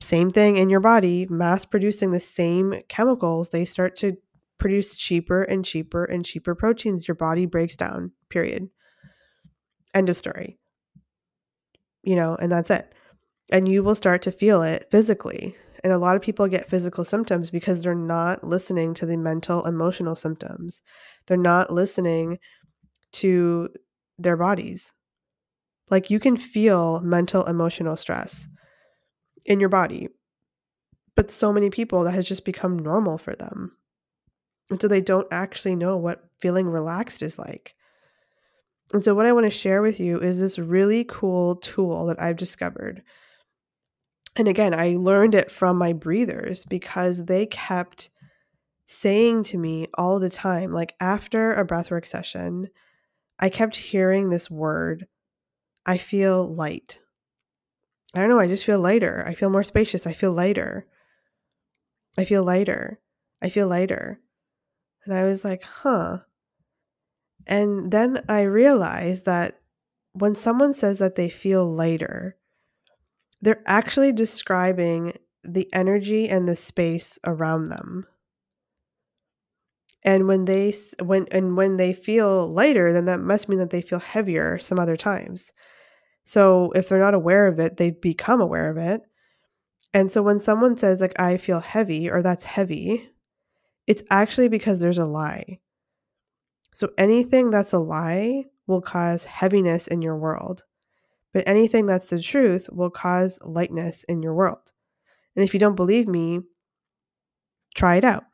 Same 0.00 0.30
thing 0.30 0.56
in 0.56 0.70
your 0.70 0.80
body, 0.80 1.26
mass 1.28 1.64
producing 1.64 2.12
the 2.12 2.20
same 2.20 2.82
chemicals, 2.88 3.50
they 3.50 3.64
start 3.64 3.96
to 3.96 4.16
produce 4.58 4.94
cheaper 4.94 5.42
and 5.42 5.64
cheaper 5.64 6.04
and 6.04 6.24
cheaper 6.24 6.54
proteins. 6.54 7.08
Your 7.08 7.14
body 7.14 7.46
breaks 7.46 7.76
down, 7.76 8.12
period. 8.28 8.68
End 9.94 10.08
of 10.08 10.16
story. 10.16 10.58
You 12.02 12.16
know, 12.16 12.36
and 12.36 12.50
that's 12.52 12.70
it. 12.70 12.92
And 13.50 13.68
you 13.68 13.82
will 13.82 13.94
start 13.94 14.22
to 14.22 14.32
feel 14.32 14.62
it 14.62 14.88
physically. 14.90 15.56
And 15.84 15.92
a 15.92 15.98
lot 15.98 16.16
of 16.16 16.22
people 16.22 16.46
get 16.48 16.68
physical 16.68 17.04
symptoms 17.04 17.50
because 17.50 17.82
they're 17.82 17.94
not 17.94 18.44
listening 18.44 18.94
to 18.94 19.06
the 19.06 19.16
mental, 19.16 19.64
emotional 19.64 20.14
symptoms. 20.14 20.82
They're 21.26 21.36
not 21.36 21.72
listening 21.72 22.38
to 23.12 23.68
their 24.18 24.36
bodies. 24.36 24.92
Like 25.90 26.10
you 26.10 26.20
can 26.20 26.36
feel 26.36 27.00
mental, 27.00 27.44
emotional 27.44 27.96
stress 27.96 28.48
in 29.46 29.60
your 29.60 29.68
body. 29.68 30.08
But 31.14 31.30
so 31.30 31.52
many 31.52 31.70
people 31.70 32.04
that 32.04 32.14
has 32.14 32.28
just 32.28 32.44
become 32.44 32.78
normal 32.78 33.18
for 33.18 33.34
them. 33.34 33.72
And 34.70 34.80
so 34.80 34.88
they 34.88 35.00
don't 35.00 35.26
actually 35.30 35.76
know 35.76 35.96
what 35.96 36.24
feeling 36.40 36.68
relaxed 36.68 37.22
is 37.22 37.38
like. 37.38 37.74
And 38.92 39.04
so, 39.04 39.14
what 39.14 39.26
I 39.26 39.32
want 39.32 39.44
to 39.44 39.50
share 39.50 39.82
with 39.82 40.00
you 40.00 40.18
is 40.18 40.38
this 40.38 40.58
really 40.58 41.04
cool 41.04 41.56
tool 41.56 42.06
that 42.06 42.20
I've 42.20 42.36
discovered. 42.36 43.02
And 44.38 44.46
again, 44.46 44.72
I 44.72 44.94
learned 44.96 45.34
it 45.34 45.50
from 45.50 45.76
my 45.76 45.92
breathers 45.92 46.64
because 46.64 47.24
they 47.24 47.46
kept 47.46 48.08
saying 48.86 49.42
to 49.42 49.58
me 49.58 49.88
all 49.94 50.20
the 50.20 50.30
time, 50.30 50.72
like 50.72 50.94
after 51.00 51.52
a 51.52 51.66
breathwork 51.66 52.06
session, 52.06 52.68
I 53.40 53.48
kept 53.48 53.74
hearing 53.74 54.30
this 54.30 54.48
word 54.48 55.08
I 55.84 55.98
feel 55.98 56.46
light. 56.46 57.00
I 58.14 58.20
don't 58.20 58.28
know, 58.28 58.38
I 58.38 58.46
just 58.46 58.64
feel 58.64 58.80
lighter. 58.80 59.24
I 59.26 59.34
feel 59.34 59.50
more 59.50 59.64
spacious. 59.64 60.06
I 60.06 60.12
feel 60.12 60.32
lighter. 60.32 60.86
I 62.16 62.24
feel 62.24 62.44
lighter. 62.44 63.00
I 63.42 63.48
feel 63.48 63.66
lighter. 63.66 64.20
And 65.04 65.14
I 65.14 65.24
was 65.24 65.44
like, 65.44 65.64
huh. 65.64 66.18
And 67.46 67.90
then 67.90 68.24
I 68.28 68.42
realized 68.42 69.24
that 69.24 69.60
when 70.12 70.36
someone 70.36 70.74
says 70.74 70.98
that 70.98 71.16
they 71.16 71.28
feel 71.28 71.70
lighter, 71.70 72.37
they're 73.40 73.62
actually 73.66 74.12
describing 74.12 75.16
the 75.42 75.68
energy 75.72 76.28
and 76.28 76.48
the 76.48 76.56
space 76.56 77.18
around 77.24 77.64
them. 77.64 78.06
And 80.04 80.26
when 80.26 80.44
they 80.44 80.74
when 81.02 81.26
and 81.32 81.56
when 81.56 81.76
they 81.76 81.92
feel 81.92 82.48
lighter, 82.48 82.92
then 82.92 83.06
that 83.06 83.20
must 83.20 83.48
mean 83.48 83.58
that 83.58 83.70
they 83.70 83.82
feel 83.82 83.98
heavier 83.98 84.58
some 84.58 84.78
other 84.78 84.96
times. 84.96 85.52
So 86.24 86.70
if 86.72 86.88
they're 86.88 86.98
not 86.98 87.14
aware 87.14 87.46
of 87.46 87.58
it, 87.58 87.76
they've 87.76 88.00
become 88.00 88.40
aware 88.40 88.70
of 88.70 88.76
it. 88.76 89.02
And 89.94 90.10
so 90.10 90.22
when 90.22 90.38
someone 90.38 90.76
says 90.76 91.00
like 91.00 91.18
I 91.18 91.36
feel 91.36 91.60
heavy 91.60 92.10
or 92.10 92.22
that's 92.22 92.44
heavy, 92.44 93.10
it's 93.86 94.02
actually 94.10 94.48
because 94.48 94.80
there's 94.80 94.98
a 94.98 95.06
lie. 95.06 95.60
So 96.74 96.90
anything 96.98 97.50
that's 97.50 97.72
a 97.72 97.78
lie 97.78 98.44
will 98.66 98.82
cause 98.82 99.24
heaviness 99.24 99.86
in 99.86 100.02
your 100.02 100.16
world. 100.16 100.64
But 101.38 101.46
anything 101.46 101.86
that's 101.86 102.08
the 102.08 102.20
truth 102.20 102.68
will 102.72 102.90
cause 102.90 103.38
lightness 103.44 104.02
in 104.08 104.24
your 104.24 104.34
world. 104.34 104.72
And 105.36 105.44
if 105.44 105.54
you 105.54 105.60
don't 105.60 105.76
believe 105.76 106.08
me, 106.08 106.40
try 107.76 107.94
it 107.94 108.02
out. 108.02 108.24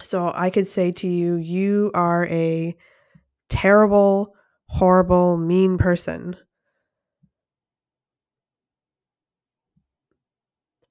So 0.00 0.30
I 0.32 0.50
could 0.50 0.68
say 0.68 0.92
to 0.92 1.08
you, 1.08 1.34
you 1.34 1.90
are 1.94 2.28
a 2.28 2.76
terrible, 3.48 4.36
horrible, 4.68 5.36
mean 5.36 5.78
person. 5.78 6.36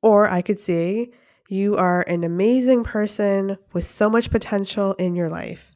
Or 0.02 0.28
I 0.28 0.42
could 0.42 0.60
say, 0.60 1.12
you 1.48 1.78
are 1.78 2.02
an 2.02 2.26
amazing 2.26 2.84
person 2.84 3.58
with 3.72 3.86
so 3.86 4.10
much 4.10 4.32
potential 4.32 4.96
in 4.96 5.16
your 5.16 5.30
life. 5.30 5.75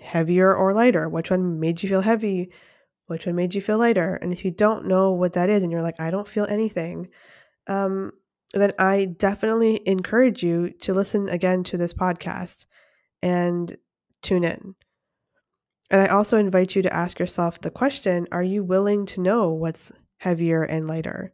Heavier 0.00 0.54
or 0.54 0.72
lighter? 0.72 1.08
Which 1.08 1.30
one 1.30 1.60
made 1.60 1.82
you 1.82 1.88
feel 1.88 2.00
heavy? 2.00 2.50
Which 3.06 3.26
one 3.26 3.34
made 3.34 3.54
you 3.54 3.60
feel 3.60 3.78
lighter? 3.78 4.14
And 4.16 4.32
if 4.32 4.44
you 4.44 4.50
don't 4.50 4.86
know 4.86 5.12
what 5.12 5.32
that 5.34 5.50
is 5.50 5.62
and 5.62 5.70
you're 5.72 5.82
like, 5.82 6.00
I 6.00 6.10
don't 6.10 6.28
feel 6.28 6.46
anything, 6.46 7.08
um, 7.66 8.12
then 8.52 8.72
I 8.78 9.04
definitely 9.04 9.80
encourage 9.86 10.42
you 10.42 10.70
to 10.80 10.94
listen 10.94 11.28
again 11.28 11.64
to 11.64 11.76
this 11.76 11.94
podcast 11.94 12.66
and 13.22 13.76
tune 14.22 14.44
in. 14.44 14.74
And 15.90 16.00
I 16.00 16.06
also 16.06 16.36
invite 16.36 16.76
you 16.76 16.82
to 16.82 16.94
ask 16.94 17.18
yourself 17.18 17.60
the 17.60 17.70
question 17.70 18.28
Are 18.30 18.42
you 18.42 18.62
willing 18.62 19.06
to 19.06 19.20
know 19.20 19.50
what's 19.50 19.92
heavier 20.18 20.62
and 20.62 20.86
lighter? 20.86 21.32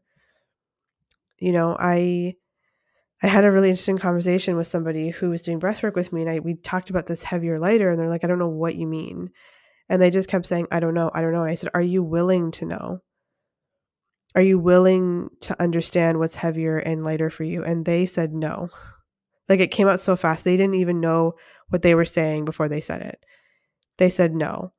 You 1.38 1.52
know, 1.52 1.76
I. 1.78 2.36
I 3.26 3.28
had 3.28 3.44
a 3.44 3.50
really 3.50 3.70
interesting 3.70 3.98
conversation 3.98 4.56
with 4.56 4.68
somebody 4.68 5.10
who 5.10 5.30
was 5.30 5.42
doing 5.42 5.58
breathwork 5.58 5.96
with 5.96 6.12
me, 6.12 6.20
and 6.22 6.30
I 6.30 6.38
we 6.38 6.54
talked 6.54 6.90
about 6.90 7.06
this 7.06 7.24
heavier 7.24 7.58
lighter, 7.58 7.90
and 7.90 7.98
they're 7.98 8.08
like, 8.08 8.22
"I 8.22 8.28
don't 8.28 8.38
know 8.38 8.48
what 8.48 8.76
you 8.76 8.86
mean," 8.86 9.30
and 9.88 10.00
they 10.00 10.10
just 10.10 10.28
kept 10.28 10.46
saying, 10.46 10.68
"I 10.70 10.78
don't 10.78 10.94
know, 10.94 11.10
I 11.12 11.22
don't 11.22 11.32
know." 11.32 11.42
And 11.42 11.50
I 11.50 11.56
said, 11.56 11.70
"Are 11.74 11.82
you 11.82 12.04
willing 12.04 12.52
to 12.52 12.66
know? 12.66 13.00
Are 14.36 14.42
you 14.42 14.60
willing 14.60 15.30
to 15.40 15.60
understand 15.60 16.20
what's 16.20 16.36
heavier 16.36 16.78
and 16.78 17.02
lighter 17.02 17.28
for 17.28 17.42
you?" 17.42 17.64
And 17.64 17.84
they 17.84 18.06
said 18.06 18.32
no. 18.32 18.68
Like 19.48 19.60
it 19.60 19.72
came 19.72 19.88
out 19.88 20.00
so 20.00 20.16
fast, 20.16 20.44
they 20.44 20.56
didn't 20.56 20.74
even 20.76 21.00
know 21.00 21.34
what 21.70 21.82
they 21.82 21.94
were 21.96 22.04
saying 22.04 22.44
before 22.44 22.68
they 22.68 22.80
said 22.80 23.02
it. 23.02 23.24
They 23.98 24.10
said 24.10 24.34
no. 24.34 24.72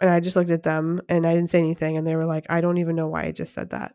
And 0.00 0.10
I 0.10 0.20
just 0.20 0.36
looked 0.36 0.50
at 0.50 0.62
them 0.64 1.00
and 1.08 1.26
I 1.26 1.34
didn't 1.34 1.50
say 1.50 1.58
anything. 1.58 1.96
And 1.96 2.06
they 2.06 2.16
were 2.16 2.26
like, 2.26 2.46
I 2.50 2.60
don't 2.60 2.78
even 2.78 2.96
know 2.96 3.08
why 3.08 3.24
I 3.24 3.32
just 3.32 3.54
said 3.54 3.70
that. 3.70 3.94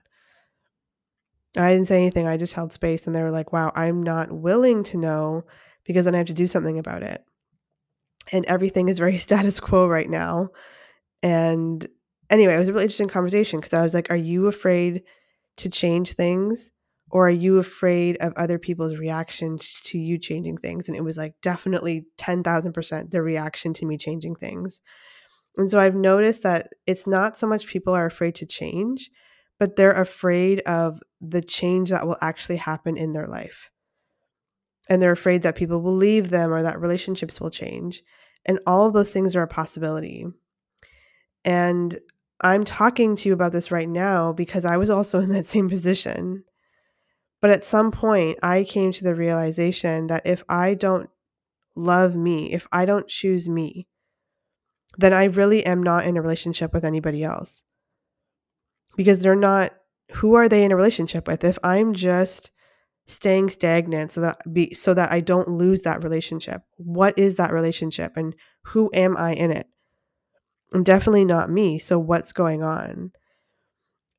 I 1.58 1.74
didn't 1.74 1.88
say 1.88 1.98
anything. 1.98 2.27
I 2.27 2.38
just 2.38 2.53
held 2.53 2.72
space. 2.72 3.08
And 3.08 3.15
they 3.15 3.22
were 3.22 3.31
like, 3.31 3.51
wow, 3.51 3.72
I'm 3.75 4.03
not 4.03 4.31
willing 4.31 4.84
to 4.86 4.98
know 4.98 5.43
because 5.86 6.05
then 6.05 6.15
I 6.15 6.20
have 6.20 6.27
to 6.27 6.34
do 6.34 6.48
something 6.48 6.79
about 6.79 7.03
it. 7.03 7.24
And 8.31 8.46
everything 8.46 8.88
is 8.88 9.00
very 9.00 9.17
status 9.20 9.60
quo 9.60 9.88
right 9.88 10.10
now. 10.10 10.50
And 11.24 11.88
anyway, 12.29 12.55
it 12.55 12.60
was 12.60 12.70
a 12.70 12.74
really 12.74 12.86
interesting 12.86 13.10
conversation 13.10 13.60
because 13.60 13.74
I 13.74 13.84
was 13.84 13.93
like, 13.93 14.10
are 14.10 14.15
you 14.15 14.48
afraid 14.48 15.03
to 15.58 15.70
change 15.70 16.13
things? 16.13 16.72
Or 17.13 17.27
are 17.27 17.29
you 17.29 17.60
afraid 17.60 18.15
of 18.22 18.31
other 18.38 18.58
people's 18.58 18.96
reactions 18.96 19.81
to 19.84 19.98
you 19.98 20.17
changing 20.17 20.58
things? 20.58 20.88
And 20.88 20.96
it 20.96 21.03
was 21.03 21.17
like 21.17 21.34
definitely 21.41 22.05
10,000% 22.17 23.12
the 23.12 23.22
reaction 23.22 23.74
to 23.74 23.86
me 23.86 23.98
changing 23.98 24.36
things. 24.36 24.79
And 25.58 25.70
so 25.70 25.77
I've 25.77 25.96
noticed 25.96 26.43
that 26.43 26.70
it's 26.88 27.05
not 27.05 27.36
so 27.36 27.48
much 27.48 27.67
people 27.67 27.93
are 27.93 28.05
afraid 28.05 28.36
to 28.36 28.46
change, 28.46 29.10
but 29.61 29.75
they're 29.75 29.91
afraid 29.91 30.59
of 30.61 31.03
the 31.21 31.39
change 31.39 31.91
that 31.91 32.07
will 32.07 32.17
actually 32.19 32.55
happen 32.55 32.97
in 32.97 33.11
their 33.11 33.27
life. 33.27 33.69
And 34.89 34.99
they're 34.99 35.11
afraid 35.11 35.43
that 35.43 35.55
people 35.55 35.83
will 35.83 35.93
leave 35.93 36.31
them 36.31 36.51
or 36.51 36.63
that 36.63 36.81
relationships 36.81 37.39
will 37.39 37.51
change. 37.51 38.01
And 38.43 38.57
all 38.65 38.87
of 38.87 38.93
those 38.93 39.13
things 39.13 39.35
are 39.35 39.43
a 39.43 39.47
possibility. 39.47 40.25
And 41.45 41.99
I'm 42.41 42.63
talking 42.63 43.15
to 43.17 43.29
you 43.29 43.33
about 43.33 43.51
this 43.51 43.69
right 43.69 43.87
now 43.87 44.33
because 44.33 44.65
I 44.65 44.77
was 44.77 44.89
also 44.89 45.19
in 45.21 45.29
that 45.29 45.45
same 45.45 45.69
position. 45.69 46.43
But 47.39 47.51
at 47.51 47.63
some 47.63 47.91
point, 47.91 48.39
I 48.41 48.63
came 48.63 48.91
to 48.93 49.03
the 49.03 49.13
realization 49.13 50.07
that 50.07 50.25
if 50.25 50.43
I 50.49 50.73
don't 50.73 51.11
love 51.75 52.15
me, 52.15 52.51
if 52.51 52.67
I 52.71 52.85
don't 52.85 53.07
choose 53.07 53.47
me, 53.47 53.87
then 54.97 55.13
I 55.13 55.25
really 55.25 55.63
am 55.63 55.83
not 55.83 56.07
in 56.07 56.17
a 56.17 56.21
relationship 56.23 56.73
with 56.73 56.83
anybody 56.83 57.23
else. 57.23 57.63
Because 58.95 59.19
they're 59.19 59.36
not, 59.36 59.74
who 60.13 60.36
are 60.36 60.50
they 60.50 60.63
in 60.63 60.71
a 60.71 60.75
relationship 60.75 61.27
with? 61.27 61.43
If 61.43 61.57
I'm 61.63 61.93
just 61.93 62.51
staying 63.12 63.50
stagnant 63.50 64.12
so 64.12 64.21
that 64.21 64.41
be 64.53 64.74
so 64.74 64.93
that 64.93 65.12
I 65.12 65.19
don't 65.19 65.50
lose 65.50 65.81
that 65.81 66.03
relationship. 66.03 66.62
What 66.77 67.17
is 67.17 67.36
that 67.36 67.51
relationship 67.51 68.13
and 68.15 68.33
who 68.63 68.89
am 68.93 69.17
I 69.17 69.33
in 69.33 69.51
it? 69.51 69.67
I'm 70.74 70.83
definitely 70.83 71.25
not 71.25 71.51
me. 71.51 71.77
So 71.77 72.00
what's 72.00 72.31
going 72.31 72.63
on? 72.63 73.12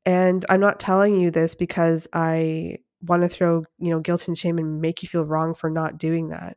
And 0.04 0.44
I'm 0.50 0.60
not 0.60 0.80
telling 0.80 1.18
you 1.18 1.30
this 1.30 1.54
because 1.54 2.06
I 2.12 2.78
want 3.00 3.22
to 3.22 3.28
throw, 3.28 3.64
you 3.78 3.90
know, 3.90 4.00
guilt 4.00 4.28
and 4.28 4.36
shame 4.36 4.58
and 4.58 4.80
make 4.80 5.02
you 5.02 5.08
feel 5.08 5.24
wrong 5.24 5.54
for 5.54 5.70
not 5.70 5.98
doing 5.98 6.28
that. 6.28 6.56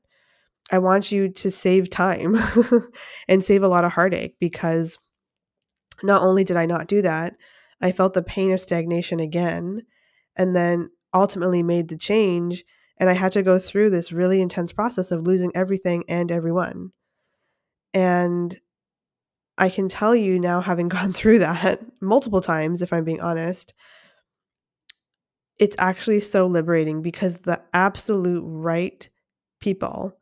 I 0.71 0.79
want 0.79 1.11
you 1.11 1.29
to 1.29 1.51
save 1.51 1.89
time 1.89 2.37
and 3.27 3.45
save 3.45 3.63
a 3.63 3.67
lot 3.67 3.85
of 3.85 3.93
heartache 3.93 4.35
because 4.39 4.97
not 6.03 6.23
only 6.23 6.43
did 6.43 6.57
I 6.57 6.65
not 6.65 6.87
do 6.87 7.03
that, 7.03 7.35
I 7.81 7.91
felt 7.91 8.13
the 8.13 8.23
pain 8.23 8.51
of 8.51 8.61
stagnation 8.61 9.19
again 9.19 9.83
and 10.35 10.55
then 10.55 10.89
ultimately 11.13 11.63
made 11.63 11.87
the 11.87 11.97
change 11.97 12.63
and 12.97 13.09
I 13.09 13.13
had 13.13 13.33
to 13.33 13.43
go 13.43 13.59
through 13.59 13.89
this 13.89 14.11
really 14.11 14.41
intense 14.41 14.71
process 14.71 15.11
of 15.11 15.27
losing 15.27 15.51
everything 15.55 16.03
and 16.07 16.31
everyone. 16.31 16.91
And 17.93 18.57
I 19.57 19.69
can 19.69 19.89
tell 19.89 20.15
you 20.15 20.39
now 20.39 20.61
having 20.61 20.87
gone 20.89 21.13
through 21.13 21.39
that 21.39 21.81
multiple 22.01 22.41
times 22.41 22.81
if 22.81 22.93
I'm 22.93 23.03
being 23.03 23.21
honest, 23.21 23.73
it's 25.59 25.75
actually 25.79 26.19
so 26.19 26.47
liberating 26.47 27.01
because 27.01 27.39
the 27.39 27.61
absolute 27.73 28.43
right 28.45 29.07
people 29.61 30.17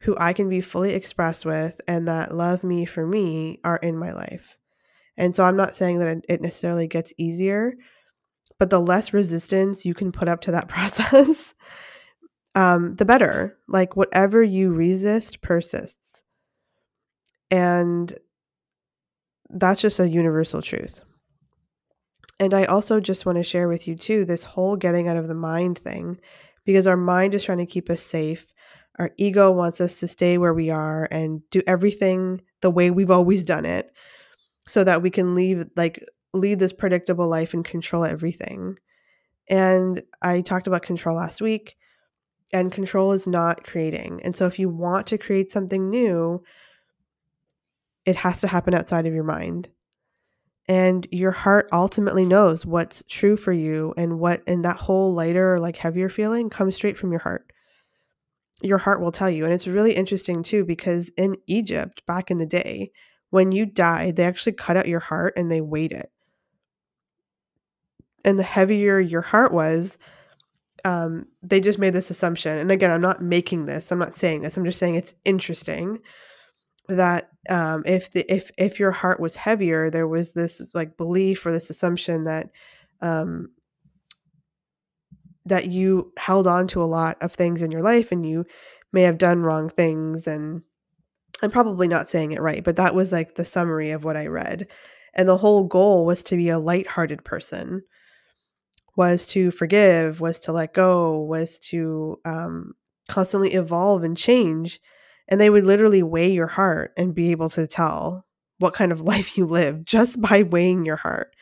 who 0.00 0.16
I 0.18 0.32
can 0.32 0.48
be 0.48 0.60
fully 0.60 0.94
expressed 0.94 1.44
with 1.44 1.80
and 1.86 2.08
that 2.08 2.34
love 2.34 2.64
me 2.64 2.84
for 2.84 3.06
me 3.06 3.60
are 3.64 3.76
in 3.76 3.96
my 3.96 4.12
life. 4.12 4.56
And 5.16 5.34
so 5.36 5.44
I'm 5.44 5.56
not 5.56 5.74
saying 5.74 5.98
that 5.98 6.24
it 6.28 6.40
necessarily 6.40 6.86
gets 6.86 7.12
easier, 7.18 7.74
but 8.58 8.70
the 8.70 8.80
less 8.80 9.12
resistance 9.12 9.84
you 9.84 9.94
can 9.94 10.12
put 10.12 10.28
up 10.28 10.40
to 10.42 10.52
that 10.52 10.68
process, 10.68 11.54
um, 12.54 12.94
the 12.96 13.04
better. 13.04 13.58
Like 13.68 13.96
whatever 13.96 14.42
you 14.42 14.72
resist 14.72 15.42
persists. 15.42 16.22
And 17.50 18.12
that's 19.50 19.82
just 19.82 20.00
a 20.00 20.08
universal 20.08 20.62
truth. 20.62 21.02
And 22.40 22.54
I 22.54 22.64
also 22.64 22.98
just 22.98 23.26
want 23.26 23.36
to 23.36 23.44
share 23.44 23.68
with 23.68 23.86
you, 23.86 23.94
too, 23.94 24.24
this 24.24 24.42
whole 24.42 24.76
getting 24.76 25.08
out 25.08 25.18
of 25.18 25.28
the 25.28 25.34
mind 25.34 25.78
thing, 25.78 26.18
because 26.64 26.86
our 26.86 26.96
mind 26.96 27.34
is 27.34 27.44
trying 27.44 27.58
to 27.58 27.66
keep 27.66 27.90
us 27.90 28.02
safe. 28.02 28.52
Our 28.98 29.10
ego 29.16 29.50
wants 29.50 29.80
us 29.80 30.00
to 30.00 30.08
stay 30.08 30.38
where 30.38 30.54
we 30.54 30.70
are 30.70 31.06
and 31.10 31.42
do 31.50 31.62
everything 31.66 32.40
the 32.62 32.70
way 32.70 32.90
we've 32.90 33.10
always 33.10 33.42
done 33.42 33.64
it 33.64 33.91
so 34.72 34.84
that 34.84 35.02
we 35.02 35.10
can 35.10 35.34
leave, 35.34 35.66
like, 35.76 36.04
lead 36.34 36.58
this 36.58 36.72
predictable 36.72 37.28
life 37.28 37.54
and 37.54 37.64
control 37.64 38.04
everything. 38.04 38.78
And 39.48 40.02
I 40.22 40.40
talked 40.40 40.66
about 40.66 40.82
control 40.82 41.16
last 41.16 41.40
week, 41.42 41.76
and 42.52 42.72
control 42.72 43.12
is 43.12 43.26
not 43.26 43.64
creating. 43.64 44.20
And 44.24 44.34
so 44.36 44.46
if 44.46 44.58
you 44.58 44.68
want 44.68 45.06
to 45.08 45.18
create 45.18 45.50
something 45.50 45.90
new, 45.90 46.42
it 48.04 48.16
has 48.16 48.40
to 48.40 48.46
happen 48.48 48.74
outside 48.74 49.06
of 49.06 49.14
your 49.14 49.24
mind. 49.24 49.68
and 50.68 51.06
your 51.10 51.32
heart 51.32 51.68
ultimately 51.72 52.24
knows 52.24 52.64
what's 52.64 53.02
true 53.08 53.36
for 53.36 53.52
you 53.52 53.92
and 53.96 54.18
what 54.20 54.42
and 54.46 54.64
that 54.64 54.76
whole 54.76 55.12
lighter 55.12 55.58
like 55.58 55.76
heavier 55.76 56.08
feeling 56.08 56.48
comes 56.48 56.74
straight 56.76 56.96
from 56.96 57.10
your 57.10 57.20
heart 57.20 57.52
your 58.62 58.78
heart 58.78 59.00
will 59.00 59.12
tell 59.12 59.30
you 59.30 59.44
and 59.44 59.52
it's 59.52 59.66
really 59.66 59.92
interesting 59.92 60.42
too 60.42 60.64
because 60.64 61.10
in 61.16 61.34
egypt 61.46 62.02
back 62.06 62.30
in 62.30 62.36
the 62.36 62.46
day 62.46 62.90
when 63.32 63.50
you 63.50 63.66
die, 63.66 64.12
they 64.12 64.24
actually 64.24 64.52
cut 64.52 64.76
out 64.76 64.88
your 64.88 65.00
heart 65.00 65.34
and 65.36 65.50
they 65.50 65.60
weighed 65.60 65.92
it. 65.92 66.10
And 68.24 68.38
the 68.38 68.44
heavier 68.44 69.00
your 69.00 69.22
heart 69.22 69.52
was 69.52 69.98
um, 70.84 71.26
they 71.42 71.60
just 71.60 71.78
made 71.78 71.94
this 71.94 72.10
assumption. 72.10 72.58
And 72.58 72.70
again 72.70 72.90
i'm 72.90 73.00
not 73.00 73.22
making 73.22 73.66
this 73.66 73.92
i'm 73.92 73.98
not 74.00 74.16
saying 74.16 74.42
this 74.42 74.56
i'm 74.56 74.64
just 74.64 74.78
saying 74.78 74.96
it's 74.96 75.14
interesting 75.24 76.00
that 76.88 77.30
um, 77.48 77.82
if 77.86 78.10
the 78.10 78.30
if 78.32 78.50
if 78.58 78.78
your 78.78 78.92
heart 78.92 79.20
was 79.20 79.36
heavier, 79.36 79.90
there 79.90 80.08
was 80.08 80.32
this 80.32 80.62
like 80.74 80.96
belief 80.96 81.44
or 81.44 81.52
this 81.52 81.70
assumption 81.70 82.24
that 82.24 82.50
um, 83.00 83.50
that 85.46 85.66
you 85.66 86.12
held 86.16 86.46
on 86.46 86.68
to 86.68 86.82
a 86.82 86.84
lot 86.84 87.16
of 87.20 87.32
things 87.32 87.62
in 87.62 87.70
your 87.70 87.82
life 87.82 88.12
and 88.12 88.28
you 88.28 88.44
may 88.92 89.02
have 89.02 89.18
done 89.18 89.42
wrong 89.42 89.68
things 89.68 90.26
and 90.26 90.62
I'm 91.42 91.50
probably 91.50 91.88
not 91.88 92.08
saying 92.08 92.32
it 92.32 92.40
right, 92.40 92.62
but 92.62 92.76
that 92.76 92.94
was 92.94 93.12
like 93.12 93.34
the 93.34 93.44
summary 93.44 93.90
of 93.90 94.04
what 94.04 94.16
I 94.16 94.26
read. 94.26 94.68
And 95.14 95.28
the 95.28 95.38
whole 95.38 95.64
goal 95.64 96.06
was 96.06 96.22
to 96.24 96.36
be 96.36 96.48
a 96.48 96.58
light-hearted 96.58 97.24
person, 97.24 97.82
was 98.96 99.26
to 99.26 99.50
forgive, 99.50 100.20
was 100.20 100.38
to 100.40 100.52
let 100.52 100.72
go, 100.72 101.20
was 101.20 101.58
to 101.70 102.18
um, 102.24 102.74
constantly 103.08 103.52
evolve 103.52 104.04
and 104.04 104.16
change 104.16 104.80
and 105.28 105.40
they 105.40 105.48
would 105.50 105.64
literally 105.64 106.02
weigh 106.02 106.30
your 106.30 106.46
heart 106.46 106.92
and 106.96 107.14
be 107.14 107.30
able 107.30 107.48
to 107.50 107.66
tell 107.66 108.26
what 108.58 108.74
kind 108.74 108.92
of 108.92 109.00
life 109.12 109.36
you 109.36 109.46
live 109.46 109.84
just 109.84 110.20
by 110.20 110.42
weighing 110.42 110.84
your 110.84 110.96
heart. 110.96 111.34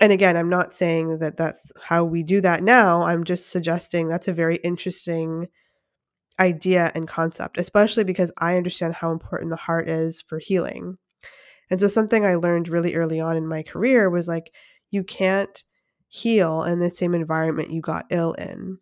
And 0.00 0.12
again, 0.12 0.36
I'm 0.36 0.50
not 0.50 0.74
saying 0.74 1.18
that 1.18 1.36
that's 1.36 1.72
how 1.82 2.04
we 2.04 2.22
do 2.22 2.40
that 2.42 2.62
now. 2.62 3.02
I'm 3.02 3.24
just 3.24 3.50
suggesting 3.50 4.06
that's 4.06 4.28
a 4.28 4.32
very 4.32 4.56
interesting 4.56 5.48
idea 6.40 6.92
and 6.94 7.08
concept, 7.08 7.58
especially 7.58 8.04
because 8.04 8.32
I 8.38 8.56
understand 8.56 8.94
how 8.94 9.12
important 9.12 9.50
the 9.50 9.56
heart 9.56 9.88
is 9.88 10.20
for 10.20 10.38
healing. 10.38 10.98
And 11.70 11.80
so, 11.80 11.88
something 11.88 12.24
I 12.24 12.36
learned 12.36 12.68
really 12.68 12.94
early 12.94 13.20
on 13.20 13.36
in 13.36 13.46
my 13.46 13.62
career 13.62 14.08
was 14.08 14.28
like, 14.28 14.52
you 14.90 15.04
can't 15.04 15.62
heal 16.08 16.62
in 16.62 16.78
the 16.78 16.90
same 16.90 17.14
environment 17.14 17.70
you 17.70 17.80
got 17.80 18.06
ill 18.10 18.32
in. 18.34 18.78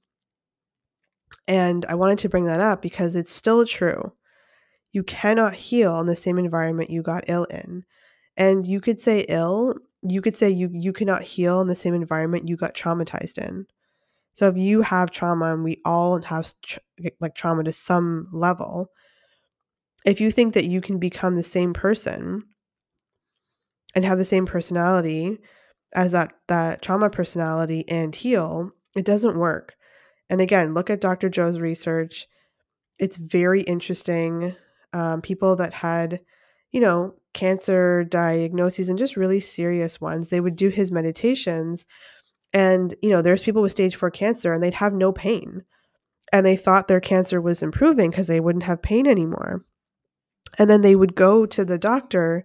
And 1.49 1.85
I 1.87 1.95
wanted 1.95 2.19
to 2.21 2.29
bring 2.29 2.45
that 2.45 2.61
up 2.61 2.83
because 2.83 3.17
it's 3.17 3.33
still 3.33 3.67
true. 3.67 4.13
You 4.93 5.03
cannot 5.03 5.55
heal 5.55 6.01
in 6.01 6.07
the 6.07 6.17
same 6.17 6.39
environment 6.39 6.91
you 6.91 7.03
got 7.03 7.25
ill 7.29 7.45
in. 7.45 7.85
And 8.37 8.67
you 8.67 8.81
could 8.81 9.01
say 9.01 9.27
ill, 9.29 9.75
you 10.03 10.21
could 10.21 10.37
say 10.37 10.51
you 10.51 10.71
you 10.73 10.93
cannot 10.93 11.23
heal 11.23 11.61
in 11.61 11.69
the 11.69 11.75
same 11.75 11.95
environment 11.95 12.49
you 12.49 12.57
got 12.57 12.75
traumatized 12.75 13.39
in. 13.39 13.67
So 14.35 14.49
if 14.49 14.57
you 14.57 14.83
have 14.83 15.11
trauma 15.11 15.53
and 15.55 15.65
we 15.65 15.81
all 15.85 16.21
have 16.21 16.53
like 17.21 17.35
trauma 17.35 17.65
to 17.65 17.73
some 17.73 18.29
level, 18.33 18.91
if 20.05 20.21
you 20.21 20.31
think 20.31 20.55
that 20.55 20.67
you 20.67 20.81
can 20.81 20.99
become 20.99 21.35
the 21.35 21.43
same 21.43 21.73
person 21.73 22.45
and 23.95 24.05
have 24.05 24.19
the 24.19 24.25
same 24.25 24.47
personality 24.47 25.39
as 25.95 26.13
that 26.13 26.33
that 26.49 26.83
trauma 26.83 27.11
personality 27.11 27.89
and 27.89 28.15
heal, 28.15 28.71
it 28.95 29.05
doesn't 29.05 29.39
work. 29.39 29.75
And 30.29 30.41
again, 30.41 30.75
look 30.75 30.91
at 30.91 31.01
Dr. 31.01 31.29
Joe's 31.29 31.59
research. 31.59 32.27
It's 32.99 33.17
very 33.17 33.63
interesting. 33.63 34.57
Um, 34.93 35.23
people 35.23 35.57
that 35.57 35.73
had, 35.73 36.21
you 36.73 36.81
know, 36.81 37.15
cancer 37.35 38.05
diagnoses 38.05 38.89
and 38.89 38.99
just 38.99 39.17
really 39.17 39.41
serious 39.41 40.01
ones, 40.01 40.29
they 40.29 40.41
would 40.41 40.57
do 40.57 40.69
his 40.69 40.91
meditations. 40.91 41.87
And, 42.53 42.95
you 43.03 43.11
know, 43.11 43.23
there's 43.23 43.43
people 43.43 43.63
with 43.63 43.73
stage 43.73 43.97
four 43.97 44.11
cancer 44.11 44.53
and 44.53 44.63
they'd 44.63 44.75
have 44.75 44.95
no 44.95 45.13
pain. 45.13 45.63
And 46.33 46.45
they 46.45 46.57
thought 46.57 46.89
their 46.89 47.01
cancer 47.01 47.41
was 47.41 47.63
improving 47.63 48.11
because 48.11 48.27
they 48.27 48.41
wouldn't 48.41 48.65
have 48.65 48.83
pain 48.83 49.07
anymore. 49.07 49.65
And 50.59 50.69
then 50.69 50.81
they 50.81 50.97
would 50.97 51.15
go 51.15 51.47
to 51.47 51.65
the 51.65 51.79
doctor 51.79 52.45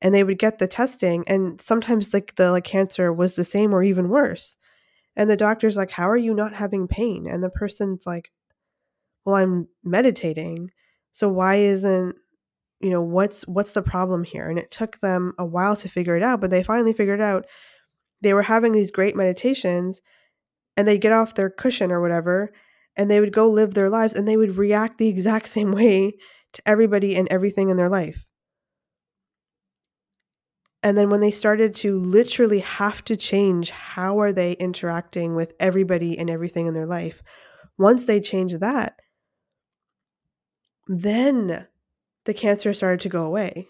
and 0.00 0.14
they 0.14 0.24
would 0.24 0.38
get 0.38 0.58
the 0.58 0.68
testing 0.68 1.24
and 1.26 1.60
sometimes 1.60 2.14
like 2.14 2.34
the 2.36 2.50
like 2.50 2.64
cancer 2.64 3.12
was 3.12 3.36
the 3.36 3.44
same 3.44 3.74
or 3.74 3.82
even 3.82 4.08
worse 4.08 4.56
and 5.16 5.28
the 5.28 5.36
doctor's 5.36 5.76
like, 5.76 5.90
How 5.90 6.08
are 6.08 6.16
you 6.16 6.34
not 6.34 6.54
having 6.54 6.88
pain? 6.88 7.26
And 7.28 7.42
the 7.42 7.50
person's 7.50 8.06
like, 8.06 8.30
Well, 9.24 9.36
I'm 9.36 9.68
meditating. 9.84 10.70
So 11.12 11.28
why 11.28 11.56
isn't 11.56 12.16
you 12.80 12.88
know 12.88 13.02
what's 13.02 13.42
what's 13.42 13.72
the 13.72 13.82
problem 13.82 14.24
here 14.24 14.48
and 14.48 14.58
it 14.58 14.70
took 14.70 14.98
them 15.00 15.34
a 15.38 15.44
while 15.44 15.76
to 15.76 15.86
figure 15.86 16.16
it 16.16 16.22
out 16.22 16.40
but 16.40 16.50
they 16.50 16.62
finally 16.62 16.94
figured 16.94 17.20
out 17.20 17.44
they 18.22 18.32
were 18.32 18.40
having 18.40 18.72
these 18.72 18.90
great 18.90 19.14
meditations 19.14 20.00
and 20.78 20.88
they'd 20.88 21.02
get 21.02 21.12
off 21.12 21.34
their 21.34 21.50
cushion 21.50 21.92
or 21.92 22.00
whatever 22.00 22.50
and 22.96 23.10
they 23.10 23.20
would 23.20 23.32
go 23.32 23.48
live 23.48 23.74
their 23.74 23.90
lives 23.90 24.14
and 24.14 24.26
they 24.26 24.36
would 24.36 24.56
react 24.56 24.98
the 24.98 25.08
exact 25.08 25.48
same 25.48 25.72
way 25.72 26.12
to 26.52 26.62
everybody 26.66 27.16
and 27.16 27.28
everything 27.28 27.70
in 27.70 27.76
their 27.76 27.88
life 27.88 28.26
and 30.82 30.96
then 30.96 31.10
when 31.10 31.20
they 31.20 31.30
started 31.30 31.74
to 31.76 31.98
literally 31.98 32.60
have 32.60 33.04
to 33.04 33.16
change 33.16 33.70
how 33.70 34.18
are 34.20 34.32
they 34.32 34.52
interacting 34.52 35.34
with 35.34 35.52
everybody 35.60 36.18
and 36.18 36.30
everything 36.30 36.66
in 36.66 36.74
their 36.74 36.86
life, 36.86 37.22
once 37.76 38.04
they 38.04 38.20
changed 38.20 38.60
that, 38.60 38.98
then 40.88 41.66
the 42.24 42.34
cancer 42.34 42.72
started 42.72 43.00
to 43.00 43.08
go 43.10 43.24
away. 43.24 43.68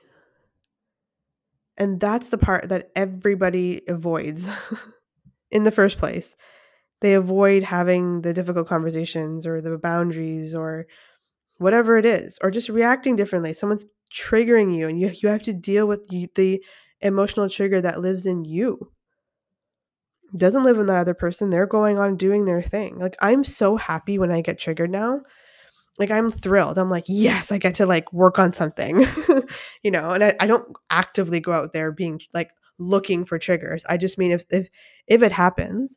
And 1.76 1.98
that's 1.98 2.28
the 2.28 2.38
part 2.38 2.68
that 2.68 2.90
everybody 2.94 3.80
avoids 3.88 4.48
in 5.50 5.64
the 5.64 5.70
first 5.72 5.98
place. 5.98 6.37
They 7.00 7.14
avoid 7.14 7.62
having 7.62 8.22
the 8.22 8.34
difficult 8.34 8.68
conversations 8.68 9.46
or 9.46 9.60
the 9.60 9.78
boundaries 9.78 10.54
or 10.54 10.86
whatever 11.58 11.96
it 11.98 12.06
is, 12.06 12.38
or 12.42 12.50
just 12.50 12.68
reacting 12.68 13.16
differently. 13.16 13.52
Someone's 13.52 13.84
triggering 14.12 14.76
you, 14.76 14.88
and 14.88 15.00
you, 15.00 15.10
you 15.22 15.28
have 15.28 15.42
to 15.44 15.52
deal 15.52 15.86
with 15.86 16.08
the 16.08 16.62
emotional 17.00 17.48
trigger 17.48 17.80
that 17.80 18.00
lives 18.00 18.26
in 18.26 18.44
you 18.44 18.90
doesn't 20.36 20.64
live 20.64 20.78
in 20.78 20.86
that 20.86 20.98
other 20.98 21.14
person. 21.14 21.50
They're 21.50 21.66
going 21.66 21.98
on 21.98 22.16
doing 22.16 22.44
their 22.44 22.62
thing. 22.62 22.98
Like 22.98 23.16
I'm 23.20 23.44
so 23.44 23.76
happy 23.76 24.18
when 24.18 24.30
I 24.30 24.40
get 24.40 24.58
triggered 24.58 24.90
now. 24.90 25.22
Like 25.98 26.10
I'm 26.10 26.30
thrilled. 26.30 26.78
I'm 26.78 26.90
like, 26.90 27.04
yes, 27.08 27.50
I 27.52 27.58
get 27.58 27.74
to 27.76 27.86
like 27.86 28.12
work 28.12 28.38
on 28.38 28.52
something. 28.52 29.06
you 29.82 29.90
know, 29.90 30.10
and 30.10 30.24
I, 30.24 30.34
I 30.40 30.46
don't 30.46 30.76
actively 30.90 31.40
go 31.40 31.52
out 31.52 31.72
there 31.72 31.92
being 31.92 32.20
like 32.32 32.50
looking 32.78 33.24
for 33.24 33.38
triggers. 33.38 33.84
I 33.88 33.96
just 33.96 34.18
mean 34.18 34.30
if 34.30 34.44
if 34.50 34.68
if 35.06 35.22
it 35.22 35.32
happens, 35.32 35.96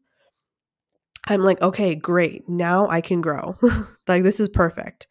I'm 1.27 1.41
like, 1.41 1.61
okay, 1.61 1.95
great. 1.95 2.47
Now 2.49 2.87
I 2.89 3.01
can 3.01 3.21
grow. 3.21 3.57
like 4.07 4.23
this 4.23 4.39
is 4.39 4.49
perfect. 4.49 5.07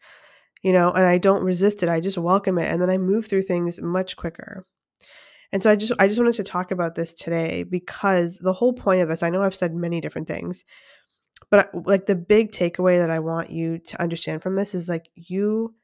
You 0.61 0.71
know, 0.71 0.91
and 0.91 1.05
I 1.05 1.17
don't 1.17 1.43
resist 1.43 1.83
it. 1.83 1.89
I 1.89 1.99
just 1.99 2.17
welcome 2.17 2.57
it 2.57 2.71
and 2.71 2.81
then 2.81 2.89
I 2.89 2.97
move 2.97 3.27
through 3.27 3.41
things 3.43 3.81
much 3.81 4.15
quicker. 4.15 4.65
And 5.51 5.61
so 5.61 5.69
I 5.69 5.75
just 5.75 5.91
I 5.99 6.07
just 6.07 6.19
wanted 6.19 6.35
to 6.35 6.43
talk 6.43 6.71
about 6.71 6.95
this 6.95 7.13
today 7.13 7.63
because 7.63 8.37
the 8.37 8.53
whole 8.53 8.73
point 8.73 9.01
of 9.01 9.07
this, 9.07 9.21
I 9.21 9.29
know 9.29 9.43
I've 9.43 9.53
said 9.53 9.75
many 9.75 10.01
different 10.01 10.27
things, 10.27 10.65
but 11.51 11.69
like 11.85 12.05
the 12.05 12.15
big 12.15 12.51
takeaway 12.51 12.97
that 12.97 13.11
I 13.11 13.19
want 13.19 13.51
you 13.51 13.77
to 13.77 14.01
understand 14.01 14.41
from 14.41 14.55
this 14.55 14.73
is 14.73 14.89
like 14.89 15.09
you 15.15 15.75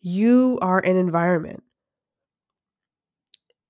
you 0.00 0.58
are 0.62 0.80
an 0.80 0.96
environment. 0.96 1.62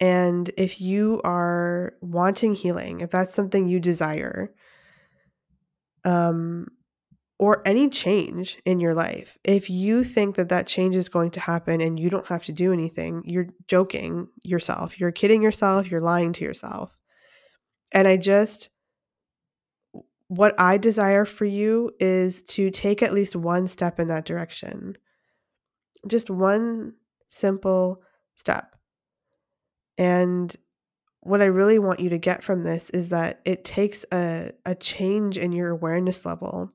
And 0.00 0.50
if 0.56 0.80
you 0.80 1.20
are 1.24 1.94
wanting 2.00 2.54
healing, 2.54 3.00
if 3.00 3.10
that's 3.10 3.34
something 3.34 3.68
you 3.68 3.80
desire, 3.80 4.54
um 6.06 6.68
or 7.38 7.60
any 7.66 7.90
change 7.90 8.58
in 8.64 8.80
your 8.80 8.94
life, 8.94 9.36
if 9.44 9.68
you 9.68 10.04
think 10.04 10.36
that 10.36 10.48
that 10.48 10.66
change 10.66 10.96
is 10.96 11.10
going 11.10 11.30
to 11.32 11.40
happen 11.40 11.82
and 11.82 12.00
you 12.00 12.08
don't 12.08 12.28
have 12.28 12.44
to 12.44 12.52
do 12.52 12.72
anything, 12.72 13.22
you're 13.26 13.48
joking 13.68 14.28
yourself. 14.42 14.98
You're 14.98 15.12
kidding 15.12 15.42
yourself. 15.42 15.90
You're 15.90 16.00
lying 16.00 16.32
to 16.34 16.44
yourself. 16.44 16.96
And 17.92 18.08
I 18.08 18.16
just, 18.16 18.70
what 20.28 20.58
I 20.58 20.78
desire 20.78 21.26
for 21.26 21.44
you 21.44 21.90
is 22.00 22.42
to 22.44 22.70
take 22.70 23.02
at 23.02 23.12
least 23.12 23.36
one 23.36 23.66
step 23.66 24.00
in 24.00 24.08
that 24.08 24.24
direction. 24.24 24.96
Just 26.08 26.30
one 26.30 26.94
simple 27.28 28.00
step. 28.36 28.76
And 29.98 30.56
what 31.26 31.42
I 31.42 31.46
really 31.46 31.78
want 31.78 32.00
you 32.00 32.10
to 32.10 32.18
get 32.18 32.42
from 32.42 32.64
this 32.64 32.90
is 32.90 33.10
that 33.10 33.40
it 33.44 33.64
takes 33.64 34.04
a, 34.12 34.52
a 34.64 34.74
change 34.74 35.36
in 35.36 35.52
your 35.52 35.70
awareness 35.70 36.24
level 36.24 36.72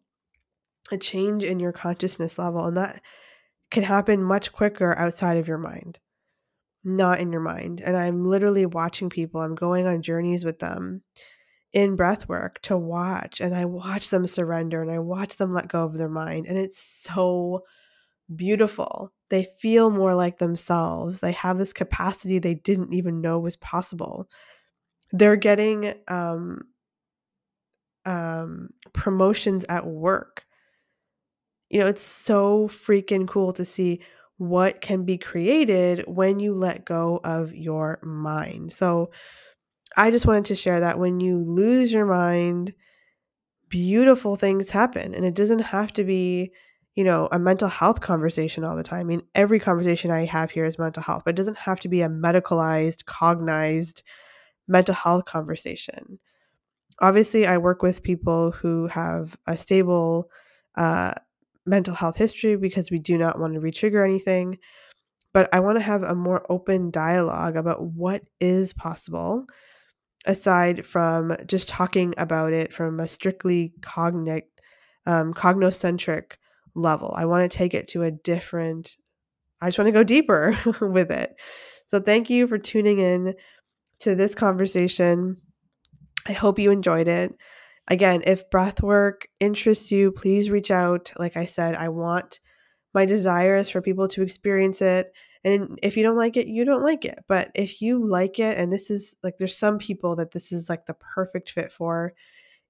a 0.91 0.97
change 0.97 1.43
in 1.43 1.59
your 1.59 1.71
consciousness 1.71 2.37
level. 2.37 2.65
And 2.65 2.77
that 2.77 3.01
can 3.69 3.83
happen 3.83 4.21
much 4.21 4.51
quicker 4.51 4.97
outside 4.97 5.37
of 5.37 5.47
your 5.47 5.57
mind, 5.57 5.99
not 6.83 7.19
in 7.19 7.31
your 7.31 7.41
mind. 7.41 7.81
And 7.81 7.95
I'm 7.95 8.25
literally 8.25 8.65
watching 8.65 9.09
people, 9.09 9.41
I'm 9.41 9.55
going 9.55 9.87
on 9.87 10.01
journeys 10.01 10.43
with 10.43 10.59
them 10.59 11.03
in 11.73 11.95
breath 11.95 12.27
work 12.27 12.61
to 12.63 12.77
watch. 12.77 13.39
And 13.39 13.55
I 13.55 13.65
watch 13.65 14.09
them 14.09 14.27
surrender 14.27 14.81
and 14.81 14.91
I 14.91 14.99
watch 14.99 15.37
them 15.37 15.53
let 15.53 15.69
go 15.69 15.85
of 15.85 15.97
their 15.97 16.09
mind. 16.09 16.47
And 16.47 16.57
it's 16.57 16.77
so 16.77 17.61
beautiful. 18.33 19.13
They 19.31 19.45
feel 19.59 19.89
more 19.91 20.15
like 20.15 20.37
themselves. 20.39 21.21
They 21.21 21.33
have 21.33 21.57
this 21.57 21.73
capacity 21.73 22.39
they 22.39 22.55
didn't 22.55 22.93
even 22.93 23.21
know 23.21 23.39
was 23.39 23.57
possible. 23.57 24.29
they're 25.13 25.35
getting 25.37 25.93
um, 26.07 26.63
um, 28.05 28.69
promotions 28.93 29.65
at 29.69 29.85
work. 29.85 30.45
You 31.69 31.79
know, 31.79 31.87
it's 31.87 32.01
so 32.01 32.67
freaking 32.67 33.27
cool 33.27 33.53
to 33.53 33.65
see 33.65 34.01
what 34.37 34.81
can 34.81 35.05
be 35.05 35.17
created 35.17 36.03
when 36.07 36.39
you 36.39 36.53
let 36.53 36.85
go 36.85 37.19
of 37.23 37.55
your 37.55 37.99
mind. 38.03 38.73
So, 38.73 39.11
I 39.97 40.11
just 40.11 40.25
wanted 40.27 40.45
to 40.45 40.55
share 40.55 40.81
that 40.81 40.99
when 40.99 41.19
you 41.19 41.37
lose 41.39 41.91
your 41.91 42.05
mind, 42.05 42.73
beautiful 43.69 44.35
things 44.35 44.69
happen. 44.69 45.15
And 45.15 45.25
it 45.25 45.35
doesn't 45.35 45.59
have 45.59 45.93
to 45.93 46.03
be, 46.03 46.51
you 46.95 47.03
know, 47.03 47.29
a 47.31 47.39
mental 47.39 47.69
health 47.69 48.01
conversation 48.01 48.63
all 48.63 48.75
the 48.75 48.83
time. 48.83 49.01
I 49.01 49.03
mean, 49.03 49.23
every 49.33 49.59
conversation 49.59 50.11
I 50.11 50.25
have 50.25 50.51
here 50.51 50.65
is 50.65 50.77
mental 50.77 51.03
health, 51.03 51.23
but 51.25 51.35
it 51.35 51.37
doesn't 51.37 51.57
have 51.57 51.79
to 51.81 51.89
be 51.89 52.01
a 52.01 52.09
medicalized, 52.09 53.05
cognized 53.05 54.03
mental 54.67 54.95
health 54.95 55.25
conversation. 55.25 56.19
Obviously, 56.99 57.47
I 57.47 57.57
work 57.57 57.81
with 57.81 58.03
people 58.03 58.51
who 58.51 58.87
have 58.87 59.35
a 59.47 59.57
stable 59.57 60.29
uh, 60.75 61.13
mental 61.65 61.95
health 61.95 62.17
history 62.17 62.55
because 62.57 62.91
we 62.91 62.99
do 62.99 63.17
not 63.17 63.39
want 63.39 63.53
to 63.53 63.59
retrigger 63.59 64.03
anything. 64.03 64.57
But 65.33 65.53
I 65.53 65.61
want 65.61 65.77
to 65.77 65.83
have 65.83 66.03
a 66.03 66.15
more 66.15 66.45
open 66.51 66.91
dialogue 66.91 67.55
about 67.55 67.83
what 67.83 68.23
is 68.41 68.73
possible 68.73 69.45
aside 70.25 70.85
from 70.85 71.35
just 71.47 71.67
talking 71.67 72.13
about 72.17 72.53
it 72.53 72.73
from 72.73 72.99
a 72.99 73.07
strictly 73.07 73.73
cognate, 73.81 74.45
um, 75.05 75.33
cognocentric 75.33 76.33
level. 76.75 77.13
I 77.15 77.25
want 77.25 77.49
to 77.49 77.57
take 77.57 77.73
it 77.73 77.87
to 77.89 78.03
a 78.03 78.11
different, 78.11 78.95
I 79.61 79.67
just 79.67 79.77
want 79.77 79.87
to 79.87 79.91
go 79.91 80.03
deeper 80.03 80.57
with 80.81 81.11
it. 81.11 81.35
So 81.87 81.99
thank 81.99 82.29
you 82.29 82.47
for 82.47 82.57
tuning 82.57 82.99
in 82.99 83.35
to 83.99 84.15
this 84.15 84.35
conversation. 84.35 85.37
I 86.27 86.33
hope 86.33 86.59
you 86.59 86.71
enjoyed 86.71 87.07
it. 87.07 87.33
Again, 87.87 88.21
if 88.25 88.49
breath 88.49 88.81
work 88.81 89.27
interests 89.39 89.91
you, 89.91 90.11
please 90.11 90.49
reach 90.49 90.71
out. 90.71 91.11
Like 91.17 91.35
I 91.35 91.45
said, 91.45 91.75
I 91.75 91.89
want 91.89 92.39
my 92.93 93.05
desire 93.05 93.55
is 93.55 93.69
for 93.69 93.81
people 93.81 94.07
to 94.09 94.21
experience 94.21 94.81
it. 94.81 95.11
And 95.43 95.79
if 95.81 95.97
you 95.97 96.03
don't 96.03 96.17
like 96.17 96.37
it, 96.37 96.47
you 96.47 96.65
don't 96.65 96.83
like 96.83 97.03
it. 97.05 97.19
But 97.27 97.51
if 97.55 97.81
you 97.81 98.05
like 98.05 98.37
it, 98.37 98.57
and 98.57 98.71
this 98.71 98.89
is 98.89 99.15
like, 99.23 99.37
there's 99.37 99.57
some 99.57 99.79
people 99.79 100.15
that 100.17 100.31
this 100.31 100.51
is 100.51 100.69
like 100.69 100.85
the 100.85 100.93
perfect 100.93 101.51
fit 101.51 101.71
for. 101.71 102.13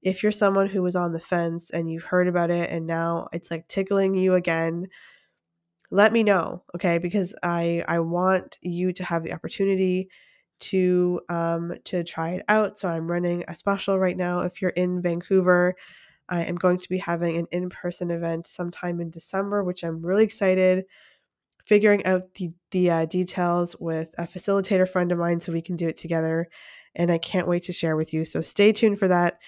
If 0.02 0.24
you're 0.24 0.32
someone 0.32 0.68
who 0.68 0.82
was 0.82 0.96
on 0.96 1.14
the 1.14 1.20
fence 1.20 1.70
and 1.70 1.90
you've 1.90 2.04
heard 2.04 2.28
about 2.28 2.50
it 2.52 2.70
and 2.72 2.88
now 2.88 3.28
it's 3.34 3.52
like 3.52 3.68
tickling 3.68 4.16
you 4.16 4.34
again, 4.36 4.88
let 5.90 6.14
me 6.14 6.24
know, 6.24 6.64
okay? 6.76 6.98
Because 6.98 7.36
I 7.44 7.84
I 7.88 8.00
want 8.00 8.58
you 8.62 8.94
to 8.94 9.04
have 9.04 9.24
the 9.24 9.34
opportunity 9.34 10.10
to 10.62 11.22
um 11.30 11.74
to 11.86 12.04
try 12.04 12.32
it 12.32 12.46
out. 12.48 12.78
So 12.80 12.88
I'm 12.88 13.10
running 13.12 13.44
a 13.48 13.56
special 13.56 14.00
right 14.00 14.18
now. 14.18 14.42
If 14.42 14.62
you're 14.62 14.72
in 14.72 15.02
Vancouver, 15.02 15.76
I 16.30 16.44
am 16.46 16.56
going 16.56 16.80
to 16.80 16.90
be 16.90 17.00
having 17.00 17.38
an 17.38 17.48
in-person 17.52 18.12
event 18.12 18.48
sometime 18.48 19.02
in 19.02 19.10
December, 19.12 19.64
which 19.64 19.84
I'm 19.84 20.06
really 20.06 20.24
excited 20.26 20.86
figuring 21.66 22.06
out 22.06 22.34
the 22.36 22.52
the 22.72 22.90
uh, 22.90 23.06
details 23.06 23.76
with 23.80 24.10
a 24.18 24.28
facilitator 24.28 24.88
friend 24.90 25.12
of 25.12 25.18
mine 25.18 25.40
so 25.40 25.52
we 25.52 25.62
can 25.62 25.76
do 25.76 25.88
it 25.88 25.98
together 25.98 26.48
and 26.96 27.12
I 27.12 27.18
can't 27.18 27.48
wait 27.48 27.64
to 27.64 27.74
share 27.74 27.96
with 27.96 28.14
you. 28.14 28.26
So 28.26 28.42
stay 28.42 28.74
tuned 28.74 29.00
for 29.00 29.08
that. 29.08 29.40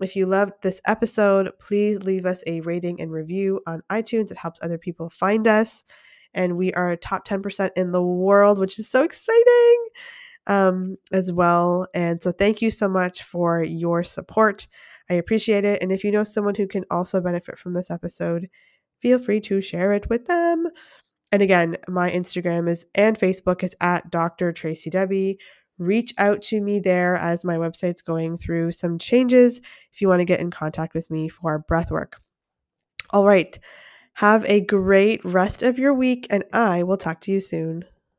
If 0.00 0.16
you 0.16 0.26
loved 0.26 0.54
this 0.62 0.80
episode, 0.86 1.50
please 1.58 2.04
leave 2.04 2.26
us 2.26 2.42
a 2.46 2.60
rating 2.62 3.00
and 3.00 3.12
review 3.12 3.60
on 3.66 3.82
iTunes. 3.90 4.30
It 4.30 4.38
helps 4.38 4.58
other 4.62 4.78
people 4.78 5.10
find 5.10 5.46
us. 5.46 5.84
And 6.32 6.56
we 6.56 6.72
are 6.72 6.96
top 6.96 7.26
10% 7.26 7.70
in 7.76 7.92
the 7.92 8.02
world, 8.02 8.58
which 8.58 8.78
is 8.78 8.88
so 8.88 9.02
exciting 9.02 9.88
um, 10.46 10.96
as 11.12 11.32
well. 11.32 11.86
And 11.94 12.22
so 12.22 12.32
thank 12.32 12.62
you 12.62 12.70
so 12.70 12.88
much 12.88 13.22
for 13.22 13.62
your 13.62 14.04
support. 14.04 14.66
I 15.10 15.14
appreciate 15.14 15.64
it. 15.64 15.82
And 15.82 15.90
if 15.92 16.04
you 16.04 16.12
know 16.12 16.24
someone 16.24 16.54
who 16.54 16.68
can 16.68 16.84
also 16.90 17.20
benefit 17.20 17.58
from 17.58 17.74
this 17.74 17.90
episode, 17.90 18.48
feel 19.00 19.18
free 19.18 19.40
to 19.42 19.60
share 19.60 19.92
it 19.92 20.08
with 20.08 20.26
them. 20.26 20.68
And 21.32 21.42
again, 21.42 21.76
my 21.88 22.10
Instagram 22.10 22.68
is 22.68 22.86
and 22.94 23.18
Facebook 23.18 23.62
is 23.62 23.76
at 23.80 24.10
Dr. 24.10 24.52
Tracy 24.52 24.90
Debi. 24.90 25.36
Reach 25.80 26.14
out 26.18 26.42
to 26.44 26.60
me 26.60 26.78
there 26.78 27.16
as 27.16 27.44
my 27.44 27.56
website's 27.56 28.02
going 28.02 28.38
through 28.38 28.72
some 28.72 29.00
changes 29.00 29.60
if 29.92 30.00
you 30.00 30.08
want 30.08 30.20
to 30.20 30.24
get 30.26 30.40
in 30.40 30.52
contact 30.52 30.94
with 30.94 31.10
me 31.10 31.28
for 31.28 31.58
breath 31.58 31.90
work. 31.90 32.20
All 33.10 33.26
right. 33.26 33.58
Have 34.14 34.44
a 34.46 34.60
great 34.60 35.24
rest 35.24 35.62
of 35.62 35.78
your 35.78 35.94
week, 35.94 36.26
and 36.30 36.44
I 36.52 36.82
will 36.84 36.98
talk 36.98 37.20
to 37.22 37.32
you 37.32 37.40
soon. 37.40 37.84